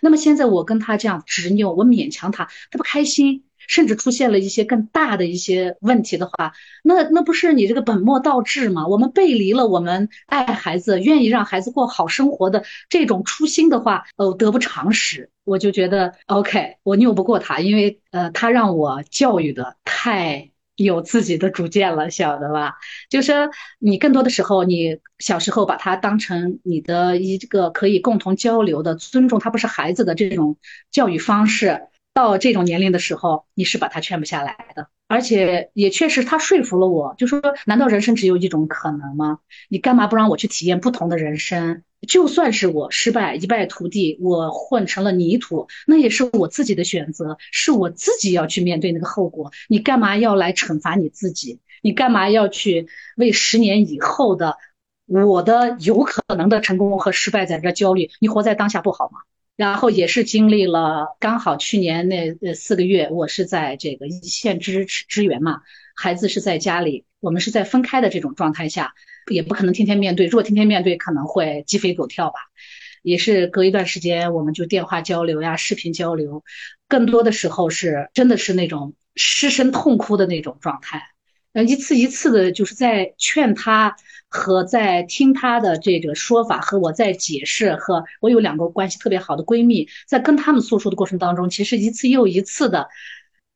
[0.00, 3.44] 那么现在我跟他这样执拗，我勉强他，他不开心。
[3.68, 8.88] 甚至出现了一些更大的一些问题的话，那那不是你这个本末倒置吗？
[8.88, 15.30] 我们背离了我们爱孩子、愿意让孩子过好生活的这种初心的话，呃，得不偿失。
[15.44, 22.76] 我就觉得 OK，我拗不过他，因为呃，他让我教育的太有自己的主见了，晓得吧？
[23.10, 30.56] 就是你更多的时候，你小时候把他当成你的一个可以共同交流的、尊重他不是孩子的这种
[30.90, 31.88] 教育方式。
[32.14, 39.40] 到这种年龄的时候，你是把他劝不下来的，而且也确实他说服了我，就说难道人生只有一种可能吗？
[39.68, 41.82] 你干嘛不让我去体验不同的人生？
[42.08, 49.52] 就算是我失败一败涂地，我混成了泥土，那也是我自己的选择，是我自己要去面对那个后果。
[49.68, 51.60] 你干嘛要来惩罚你自己？
[51.82, 52.86] 你干嘛要去
[53.18, 54.56] 为十年以后的
[55.04, 58.08] 我的有可能的成功和失败在这焦虑？
[58.18, 59.18] 你活在当下不好吗？
[59.56, 65.60] 然后也是经历了刚好去年那呃四个月，我是在这个一线支支援嘛，
[65.94, 68.94] 孩子是在家里，我们是在分开的这种状态下，
[69.30, 72.34] 也不可能天天面对，如果天天面对可能会鸡飞狗跳吧。
[73.02, 76.44] 也是隔一段时间我们就电话交流呀，视频交流，
[76.86, 81.02] 更多的时候是真的是那种失声痛哭的那种状态，
[81.52, 83.96] 呃，一次一次的就是在劝他
[84.28, 92.88] 和在听他的这个说法，和我在解释，和我有两个关系特别好的闺蜜，在跟他们诉说的过程当中，其实一次又一次的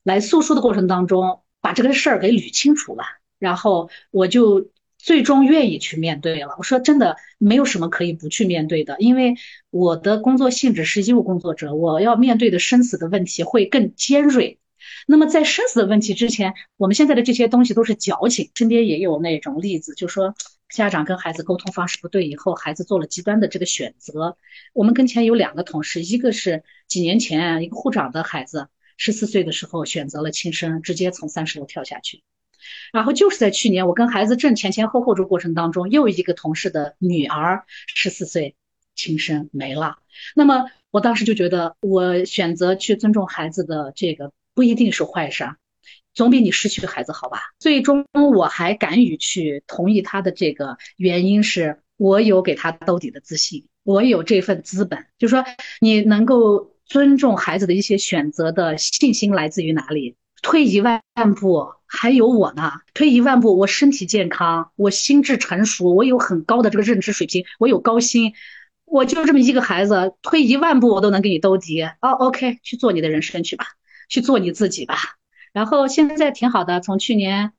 [0.02, 3.04] 来诉说的过程当中，把这个事儿给捋清楚了，
[3.38, 4.70] 然后我就。
[4.98, 6.56] 最终愿意去面对了。
[6.58, 9.34] 我说真的，没有什么可以不去面对的，因为
[9.70, 14.58] 我的工作性质是医务工作者，我要面对的生死的问题会更尖锐。
[15.06, 18.50] 那么在生死的问题之前，我们现在的这些东西都是矫情。
[18.54, 20.34] 身边也有那种例子，就说
[20.68, 24.36] 家长跟孩子沟通方式不对，以后孩子做了极端的这个选择。
[24.72, 32.22] 我们跟前有两个同事，一个是几年前一个护长的孩子，十四岁的时候选择了轻生，直接从三十楼跳下去。
[32.92, 38.56] 然后就是在去年，我跟孩子正前前后后这过程当中，又一个同事的女儿十四岁
[38.96, 39.98] 轻生没了。
[40.34, 45.48] 那么我当时就觉得，我选择去尊重孩子的这个不一定是坏事，
[46.14, 47.38] 总比你失去孩子好吧。
[47.60, 48.04] 最终
[48.34, 55.44] 我还敢于去同意他的这个原因是我有给他兜底的自信，我有这份资本，就说
[55.80, 60.16] 你能够尊重孩子的一些选择的信心来自于哪里？
[60.42, 61.00] 退一万
[61.38, 61.68] 步。
[61.88, 68.32] 还有我呢，退一万步，我身体健康，我心智成熟，我有很高的这个认知水平，我有高薪，
[68.84, 71.80] 我就这么一个孩子，退一万步我都能给你兜底。
[71.82, 73.66] 哦，OK，去做你的人生去吧，
[74.08, 74.96] 去做你自己吧。
[75.52, 77.52] 然后现在挺好的，从去年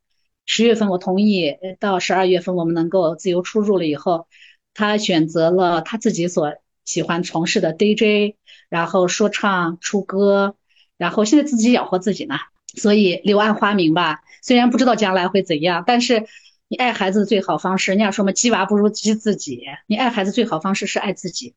[0.45, 4.27] 十月份我同意，到十二月份我们能够自由出入了以后，
[4.73, 6.53] 他选择了他自己所
[6.85, 8.35] 喜欢从事的 DJ，
[8.69, 10.55] 然后说唱、出歌，
[10.97, 12.35] 然后现在自己养活自己呢。
[12.75, 16.27] 所以柳暗花明吧，虽然不知道将来会怎样，但是
[16.67, 19.63] 你爱孩子的最好方式，人家说嘛，鸡娃不如鸡自己。
[19.87, 21.55] 你爱孩子最好方式是爱自己，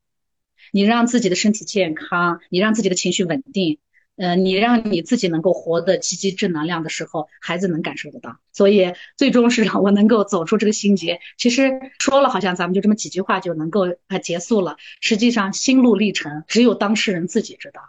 [0.72, 3.78] 你让自己的身体健康，你让自己的情绪稳定，
[4.16, 8.38] 呃，你让你自己能够活得积极正能量的时候，孩子能感受得到。
[8.52, 11.20] 所以最终是让我能够走出这个心结。
[11.38, 17.80] 其实说了好像咱们就这么几句话就能够啊结束了，实际上心路历程只有当事人自己知道。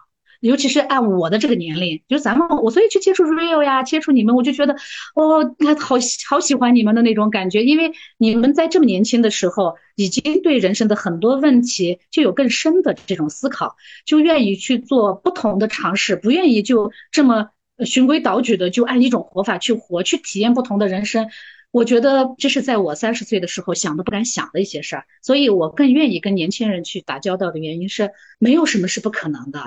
[0.41, 4.75] 尤其是按我的这个年龄，就是咱们我所以去接触 real 呀，接触你们，我就觉得
[5.15, 5.95] 哦，那好
[6.27, 13.75] 好喜欢你们的那种感觉，因为你们在这么年轻的时候，已经对人生的很多问题就有更深的这种思考，
[14.05, 17.49] 就愿意去做不同的尝试，不愿意就这么
[17.85, 21.29] 循规蹈矩的就按一种活法去活，去体验不同的人生。
[21.69, 29.61] 我觉得这是在我三十岁的时候想都不敢想的一些事儿，所以我更愿意跟年轻人去打交道的原因是，没有什么是不可能的。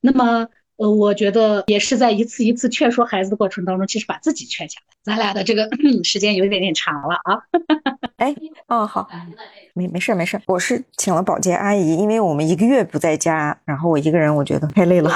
[0.00, 4.86] 那么，呃，我觉得也是在一次一次劝说孩子的过程当中，其实把自己劝下来。
[5.02, 5.68] 咱俩的这个
[6.04, 7.42] 时间有一点点长了啊。
[8.16, 8.34] 哎，
[8.68, 9.08] 哦，好，
[9.74, 15.10] 没没事没事，我是请了保洁阿姨，因为我们一个月不在家，然后我一个人，我觉得太累了。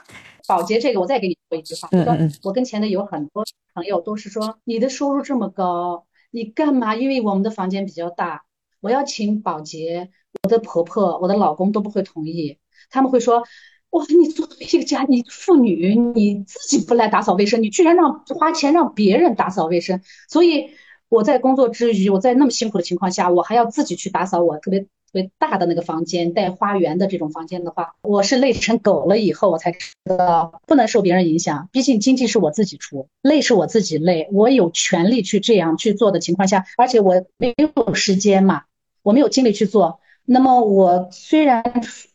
[0.46, 6.94] 保洁这个，我再给你说一句话，说我跟前的有很多朋友都是说，你的收入这么高，你干嘛？
[6.94, 8.44] 因为我们的房间比较大，
[8.80, 10.10] 我要请保洁，
[10.42, 12.58] 我的婆婆、我的老公都不会同意，
[12.90, 13.42] 他们会说。
[13.90, 20.02] 哇，你作为一个家，你妇女，你自己不来打扫卫生，你居然让花钱让别人打扫卫生。
[20.28, 20.70] 所以
[21.08, 29.18] 我在工作之余，我在那么辛苦的情况下，我还要自己去打扫我特别特别大的那个房间，带花园的这种房间的话，我是累成狗了。
[29.18, 38.64] 以后我才知道不能受别人影响，毕竟经济是我自己出，累是我自己累，我有权利去这样去做的情况下，而且我没有时间嘛，
[39.02, 40.00] 我没有精力去做。
[40.26, 41.62] 那么我虽然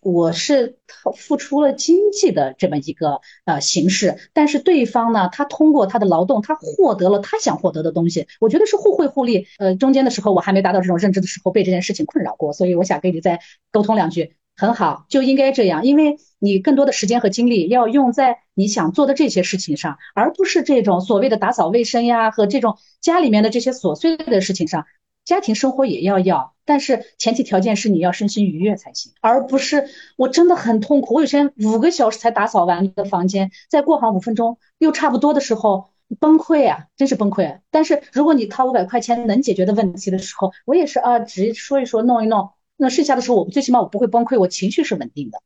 [0.02, 0.78] 我是
[1.16, 9.48] 付出了经济的这么一个呃形式，但是对方呢，他通过他的劳动，他获得了他想获得的东西，我觉得是互惠互利。
[9.58, 13.40] 呃，中间的时候我还没达到这种认知的时候，被这件事情困扰过，所以我想跟你再
[13.72, 14.36] 沟通两句。
[14.58, 24.86] 很好，就应该这样，因为你更多的时间和精力要用在你想做的这些事情上，而不是这种所谓的打扫卫生呀和这种家里面的这些琐碎的事情上。
[25.24, 31.16] 家庭生活也要要，但是前提条件是你要身心愉悦才行，而不是我真的很痛苦。
[31.16, 37.60] 我有天五个小时才打扫完一个房间，再过好五分钟又差不多的时候崩溃啊，真是崩溃。
[37.70, 42.50] 但是如果你掏五百块钱能解决的问题的时候，我也是啊，直接说一说，弄一弄。
[42.76, 45.40] 那剩下的时候，我最起码我不会崩溃，我情绪是稳定的，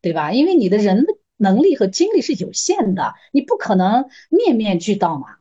[0.00, 0.30] 对吧？
[0.32, 5.38] 因为你的人的能力和精力是有限的，你不可能面面俱到嘛。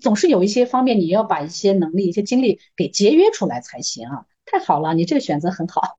[0.00, 4.24] 总是有一些方面，你要把一些能力、一些精力给节约出来才行啊！
[4.44, 5.96] 太好了，你这个选择很好。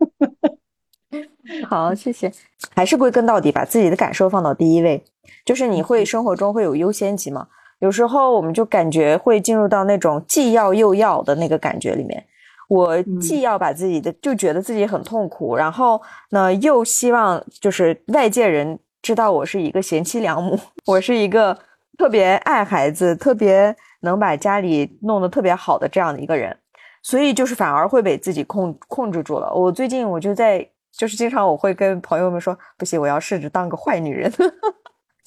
[1.70, 2.32] 好，谢谢。
[2.76, 5.04] 还是归根到底，把自己的感受放到第一位。
[5.46, 7.48] 就是你会生活中会有优先级吗？
[7.80, 12.26] 有时候我们就感觉会进入到那种既要又要的那个感觉里面。
[12.70, 16.02] 我既要把自己的就觉得自己很痛苦，然后
[16.32, 21.58] 呢又希望就是外界人知道我是一个贤妻良母， 我是一个
[21.98, 26.56] 特别爱孩子、特别能把家里弄得特别好的这样的一个人，
[27.02, 29.52] 所以就是反而会被自己控控制住了。
[29.54, 34.32] 我最近我就在就是经常我会跟朋友们说，不行，我要试着当个坏女人。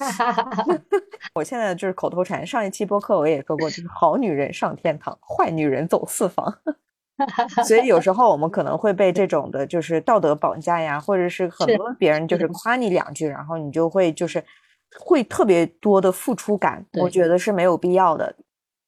[1.35, 6.57] 我现在就是口头禅，上一期播客我也说过，就是好女人上天堂，坏女人走四方。
[7.67, 14.43] 所以有时候我们可能会被这种的，就是道德绑架呀，或者是很多别人就是夸你两句，然后你就会就是
[14.99, 16.85] 会特别多的付出感。
[16.93, 18.35] 我觉得是没有必要的，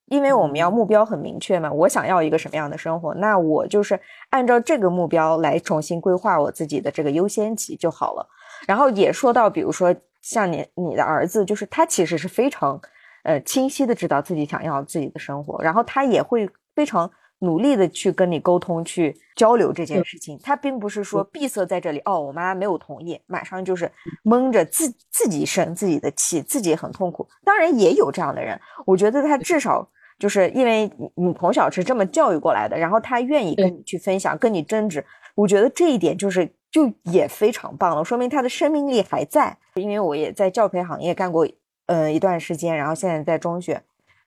[0.06, 1.72] 因为我们要目标很明确嘛。
[1.72, 4.00] 我想要一个什么样的生活，那我就是
[4.30, 8.28] 按照这个目标来重新规划我自己的这个优先级就好了。
[8.68, 12.80] 然后也说到，比如说像你你的儿子，就是他其实是非常
[13.24, 17.10] 呃清晰的知道自己想要自己的生活，然后他也会非常。
[17.44, 22.02] 努力的去跟你沟通、去交流这件事情，他并不是说闭塞在这里。
[22.06, 23.92] 哦，我妈没有同意，马上就是
[24.24, 27.28] 蒙着自自己生自己的气，自己很痛苦。
[27.44, 29.86] 当然也有这样的人，我觉得他至少
[30.18, 39.58] 就是因为你你从小是这么教育过来的，然后他愿意跟你去分享、跟你争执，我觉得这一点就是就也非常棒了，说明他的生命力还在。
[39.76, 41.46] 因为我也在教培行业干过
[41.88, 43.82] 呃一段时间，然后现在在中学。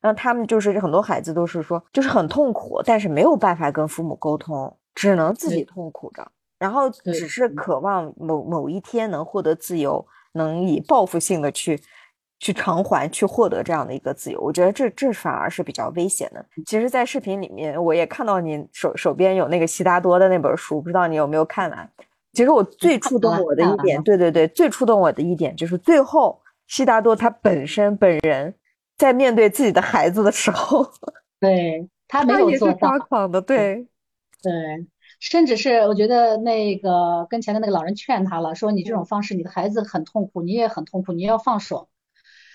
[0.07, 6.25] 那他们就是很多孩子都是说，就是很痛苦，但是没有办法跟父母沟通，只能自己痛苦着，
[6.61, 11.83] 然后只是渴望某某一天能获得自由，能以报复性的去
[12.39, 14.41] 去偿还，去获得这样的一个自由。
[14.41, 16.47] 我觉得这这反而是比较危险的。
[16.67, 21.91] 其实，在视频里面我也看到你手手边有那个悉达多的那本书，不知道你有没有看完？
[22.33, 28.55] 其实我最触动我的一点，对对对，最触动我的一点就是最后悉达多他本身本人。
[28.97, 30.91] 在面对自己的孩子的时候，
[31.41, 33.29] 对他没有做到。
[33.29, 33.87] 的，对
[34.43, 34.53] 对，
[35.21, 41.89] 甚至是我觉得那个跟前的那个老人劝他了，说你这种方式，你的孩子很痛苦，你也很痛苦，你要放手。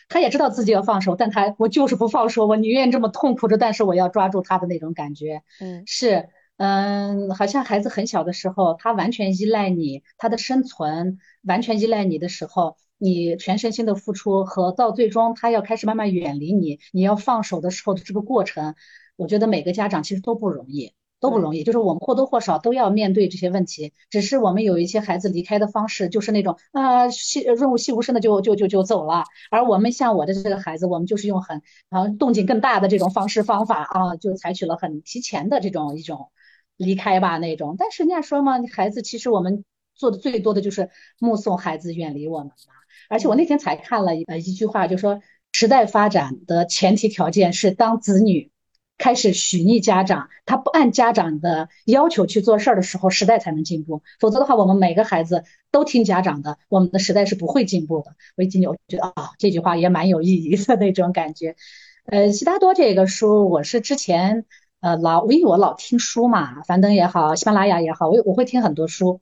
[0.10, 5.42] 他也知道自己要放手，但他我就是不放手，我宁愿这么痛苦着，但是我要抓住他的那种感觉。
[5.62, 6.28] 嗯，是，
[6.58, 12.76] 嗯，好像孩子很小的时候，他完全依赖你，他的生存完全依赖你的时候。
[13.04, 18.76] 你全身心的付出和到最终他要开始慢慢远离你，你要放手的时候的这个过程，
[19.16, 21.64] 我觉得每个家长其实都不容易，都不容易。
[21.64, 36.30] 就是我们或多或少都要面对这些问题，只是我们有一些孩子离开的方式就是那种啊细润物细无声的就就就就走了，而我们像我的这个孩子，我们就是用很啊动静更大的这种方式方法啊，就采取了很提前的这种一种
[36.78, 37.76] 离开吧那种。
[37.80, 42.81] 但是人家说嘛，孩子其实我们做的最多的就是目送孩子远离我们嘛。
[43.12, 45.20] 而且我那天才看了呃一句话，就说
[45.52, 48.52] 时代发展的前提条件是当子女
[48.98, 54.02] 开始许逆家长，他不按家长的要求去做事儿的时候，时代才能进步。
[54.22, 58.16] 否则的话，我们每个孩子都听家长的，我们的时代是不会进步的。
[58.38, 61.58] 我一听我觉得啊，这句话也蛮有意义的那种感觉。
[62.06, 64.46] 呃，悉达多这个书，我是之前
[64.80, 69.20] 呃老因为我老听书嘛，樊登也好，喜马拉雅也好，我我会听很多书。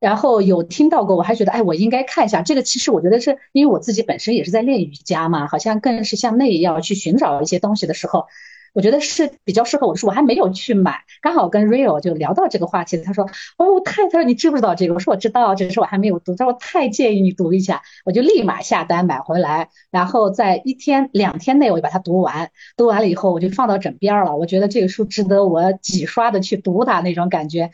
[0.00, 2.62] 然后有听到过，我还觉得，哎，我应该看一下这个。
[2.62, 8.24] 其实我觉得是因为我自己本身也是在练瑜伽嘛，好像更是向内要去寻找一些东西的时候，
[8.72, 10.06] 我觉得是比较适合我的书。
[10.06, 13.24] 我还没有去买，刚好跟 Rio 就聊到这个话题了，他说，
[13.58, 14.94] 哦，太，他说你知不知道这个？
[14.94, 16.34] 我说我知道，只是我还没有读。
[16.34, 22.50] 他说太建议你读一下，我就立马下单买回来，然后在一天两天内我就把它读完。
[22.76, 24.34] 读完了以后我就放到枕边了。
[24.34, 27.70] 我觉得这个书值得我几刷的去读它那种感觉。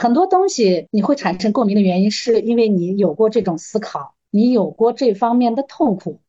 [0.00, 6.22] 很多东西你会产生共鸣的原因，是因为你有过这种思考，你有过这方面的痛苦，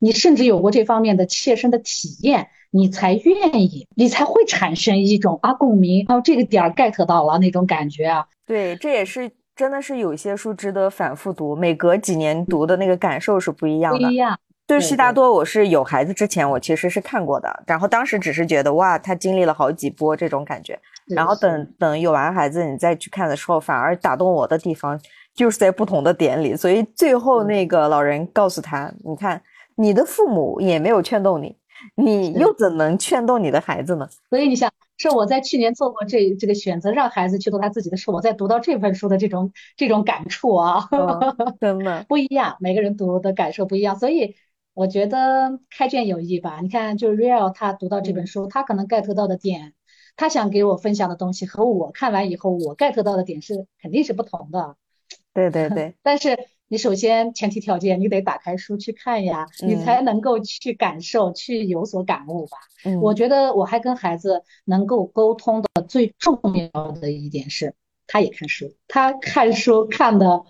[0.00, 8.26] 你甚至有过这方面的切身的体验，你才愿意，你才会产生一种啊共鸣，啊这个点儿 get 到了那种感觉啊。
[8.46, 14.06] 对，这也是真的是有一些书值得反复读，每隔几年读的那个感受是不一样的。
[14.06, 14.38] 不一样。
[14.66, 20.78] 对悉达多，我是有孩子之前我其实是看过的，然后当时只是觉得哇，他经历了好几波这种感觉。
[21.14, 25.00] 然后等等有完孩子，你再去看的时候，反而打动我的地方
[25.34, 26.54] 就是在不同的点里。
[26.56, 29.42] 所以最后那个老人告诉他：“你看，
[29.76, 31.56] 你的父母也没有劝动你，
[31.94, 38.10] 你又怎能劝动你的孩子呢？”所以你想，是我在去年做过这这个选择，让孩子去做他自己的事。
[38.10, 40.88] 我在读到这本书的这种这种感触啊，
[41.60, 43.96] 真的 不一样，每个人读的感受不一样。
[43.96, 44.34] 所以
[44.74, 46.58] 我觉得开卷有益吧。
[46.60, 49.74] 你看，就是 Real 他读到这本书，他可能 get 到的点。
[50.18, 54.76] 他想给我分享的东西和我看完以后我 get 到的点是肯定是不同的，
[55.32, 55.94] 对对对。
[56.02, 56.36] 但是
[56.66, 62.58] 你首先前提条件，你得打开书去看呀，你才能够去感受、去有所感悟吧。
[63.00, 66.38] 我觉得我还跟孩子能够沟通的最重
[66.74, 67.74] 要的一点是，
[68.08, 70.42] 他也看书，他看书看的。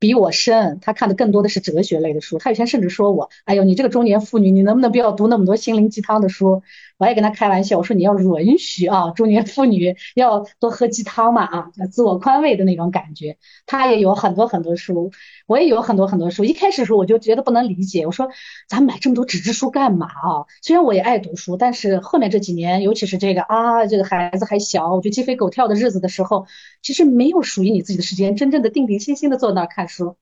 [0.00, 2.38] 比我深，他看的更多的是哲学类的书。
[2.38, 6.62] 他以前甚至说我：“哎呦，你这个中年妇女，你能不能不要读那么多心灵鸡汤的书？”
[6.98, 15.12] 我也跟他开玩笑，我说：“你要允许啊，中年妇女要多喝鸡汤嘛啊，自我宽慰的那种感觉。”他也有很多很多书，
[15.46, 16.44] 我也有很多很多书。
[16.44, 18.28] 一开始的时候我就觉得不能理解，我说
[18.68, 26.46] ：“咱买这么多纸质书干嘛啊？”虽然我也爱读书，但是后面这几年，尤其是这个啊，这个孩子还小，我就鸡飞狗跳的日子的时候，
[26.82, 29.88] 其实没有属于你自己的时间，真正的定定心心的坐那儿看。
[29.88, 30.16] 书，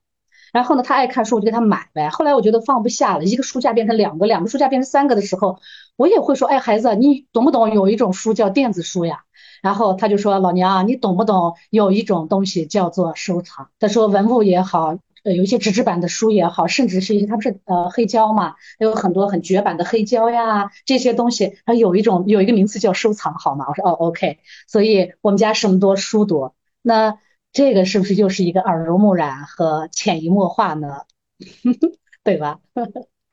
[0.53, 2.09] 然后呢，他爱看书，我就给他买呗。
[2.09, 5.59] 后来我觉得放不下了，一个书架变成两个，两个书架变成三个的时候，
[5.97, 7.73] 我也会说，哎，孩子，你懂不懂？
[7.73, 9.23] 有一种书叫电子书呀。
[9.61, 11.55] 然后他就说，老娘，你懂不懂？
[11.69, 13.69] 有一种东西叫做收藏。
[13.79, 23.65] 他说，文物也好，呃，有一些纸质版的书也好，甚至是一些，它不是呃黑胶嘛，有很多很绝版的黑胶呀，这些东西，它有一种有一个名词叫收藏，好吗？
[23.67, 24.37] 我说，哦，OK。
[24.67, 27.17] 所以我们家什么多书多，那。
[27.53, 31.05] 这个是不是就是一个耳濡目染和潜移默化呢？
[32.23, 32.59] 对吧？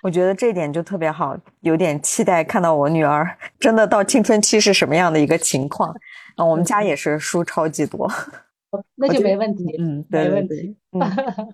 [0.05, 3.27] 我觉得这点就特别好，有点期待看到我女儿
[3.59, 5.89] 真的到青春期是什么样的一个情况。
[6.37, 8.07] 啊，我们家也是书超级多。
[8.97, 10.77] 那就没问题，嗯，没问题。
[10.93, 11.01] 嗯，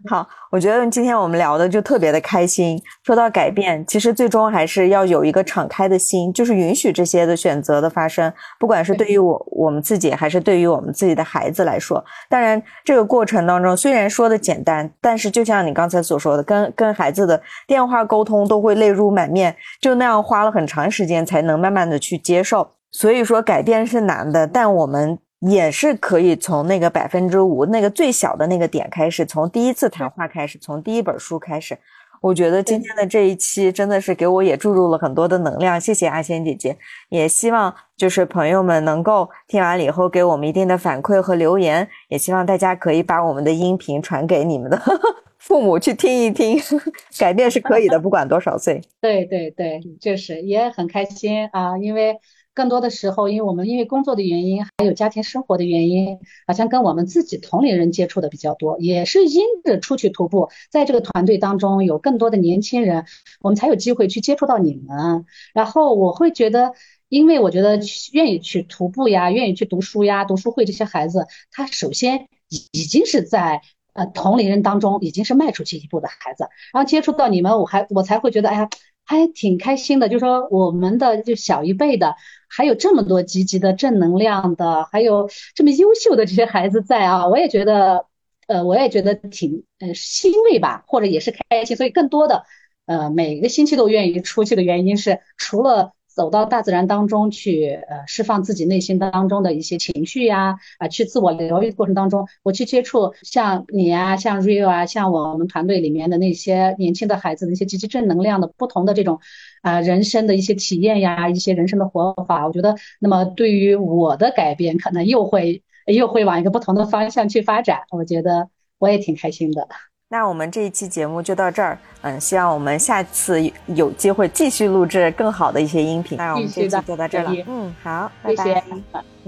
[0.06, 2.78] 好，我觉得今天我们聊的就特别的开心。
[3.04, 12.04] 说到改变，其实最终还是要有一个敞开的心，就是允许这些的选择的发生，不管是对于我我们自己，还是对于我们自己的孩子来说。
[12.28, 22.68] 当然，这个过程当中虽然说的简单，但是就像你刚才所说的，跟跟孩子的电话沟通都会泪如满面，就那样花了很长时间才能慢慢的去接受。
[22.90, 25.18] 所以说，改变是难的，但我们。
[25.40, 31.76] 也是可以从那个百分之五那个最小的那个点开始，从第一次谈话开始，从第一本书开始。
[32.20, 36.76] 我觉得今天的这一期真的是给我也注入了很多的能量，谢谢阿仙姐姐。
[37.08, 44.78] 也希望就是朋友们能够听完了以后给我们一定的反馈和留言，也希望大家可以把我们的音频传给你们的
[45.38, 46.60] 父母去听一听，
[47.18, 48.82] 改变是可以的，不管多少岁。
[49.00, 52.14] 对对对，就是也很开心啊，因为。
[52.52, 63.06] 更多的时候，因为我们因为工作的原因，还有家庭生活的原因，好像跟我们自己同龄人接触的比较多，也是因着出去徒步，在这个团队当中有更多的年轻人，
[63.40, 65.24] 我们才有机会去接触到你们。
[65.54, 66.72] 然后我会觉得，
[67.08, 67.78] 因为我觉得
[68.12, 73.62] 愿意去徒步呀，愿意去读书呀，读书会这些孩子，他首先已已经是在
[73.94, 78.68] 呃同龄人当中已经是迈出去一步的孩子，然后接触到你们，我还我才会觉得，哎呀。
[79.06, 82.14] 还挺开心的，就说我们的就小一辈的，
[82.50, 88.04] 还有这么多积极的、正能量的，还有这么优秀的这些孩子在啊，我也觉得，
[88.48, 92.44] 呃，我也觉得挺呃欣慰吧，或者也是开心，所以更多的，
[92.86, 95.92] 呃，每个星期都愿意出去的原因是除了。
[96.20, 109.18] 走到大自然当中去，呃，释放自己内心当中的一些情绪呀，啊，去自我疗愈过程当中，我去接触像你啊，像 Rio 啊，像我们团队里面的那些年轻的孩子，那些积极正能量的不同的这种
[109.62, 119.68] 啊人生的一些体验呀，一些人生的活法，我觉得，那么对于我的改变，可能又会又会往一个不同的方向去发展，我觉得我也挺开心的。
[120.12, 126.18] 那我们这一期节目就到这儿，嗯，希望我们下次有机会继续录制更好的一些音频。
[126.18, 128.64] 那我们这期就到这儿了，嗯，好，拜拜，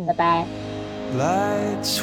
[0.04, 0.44] 拜拜。
[1.16, 2.02] Lights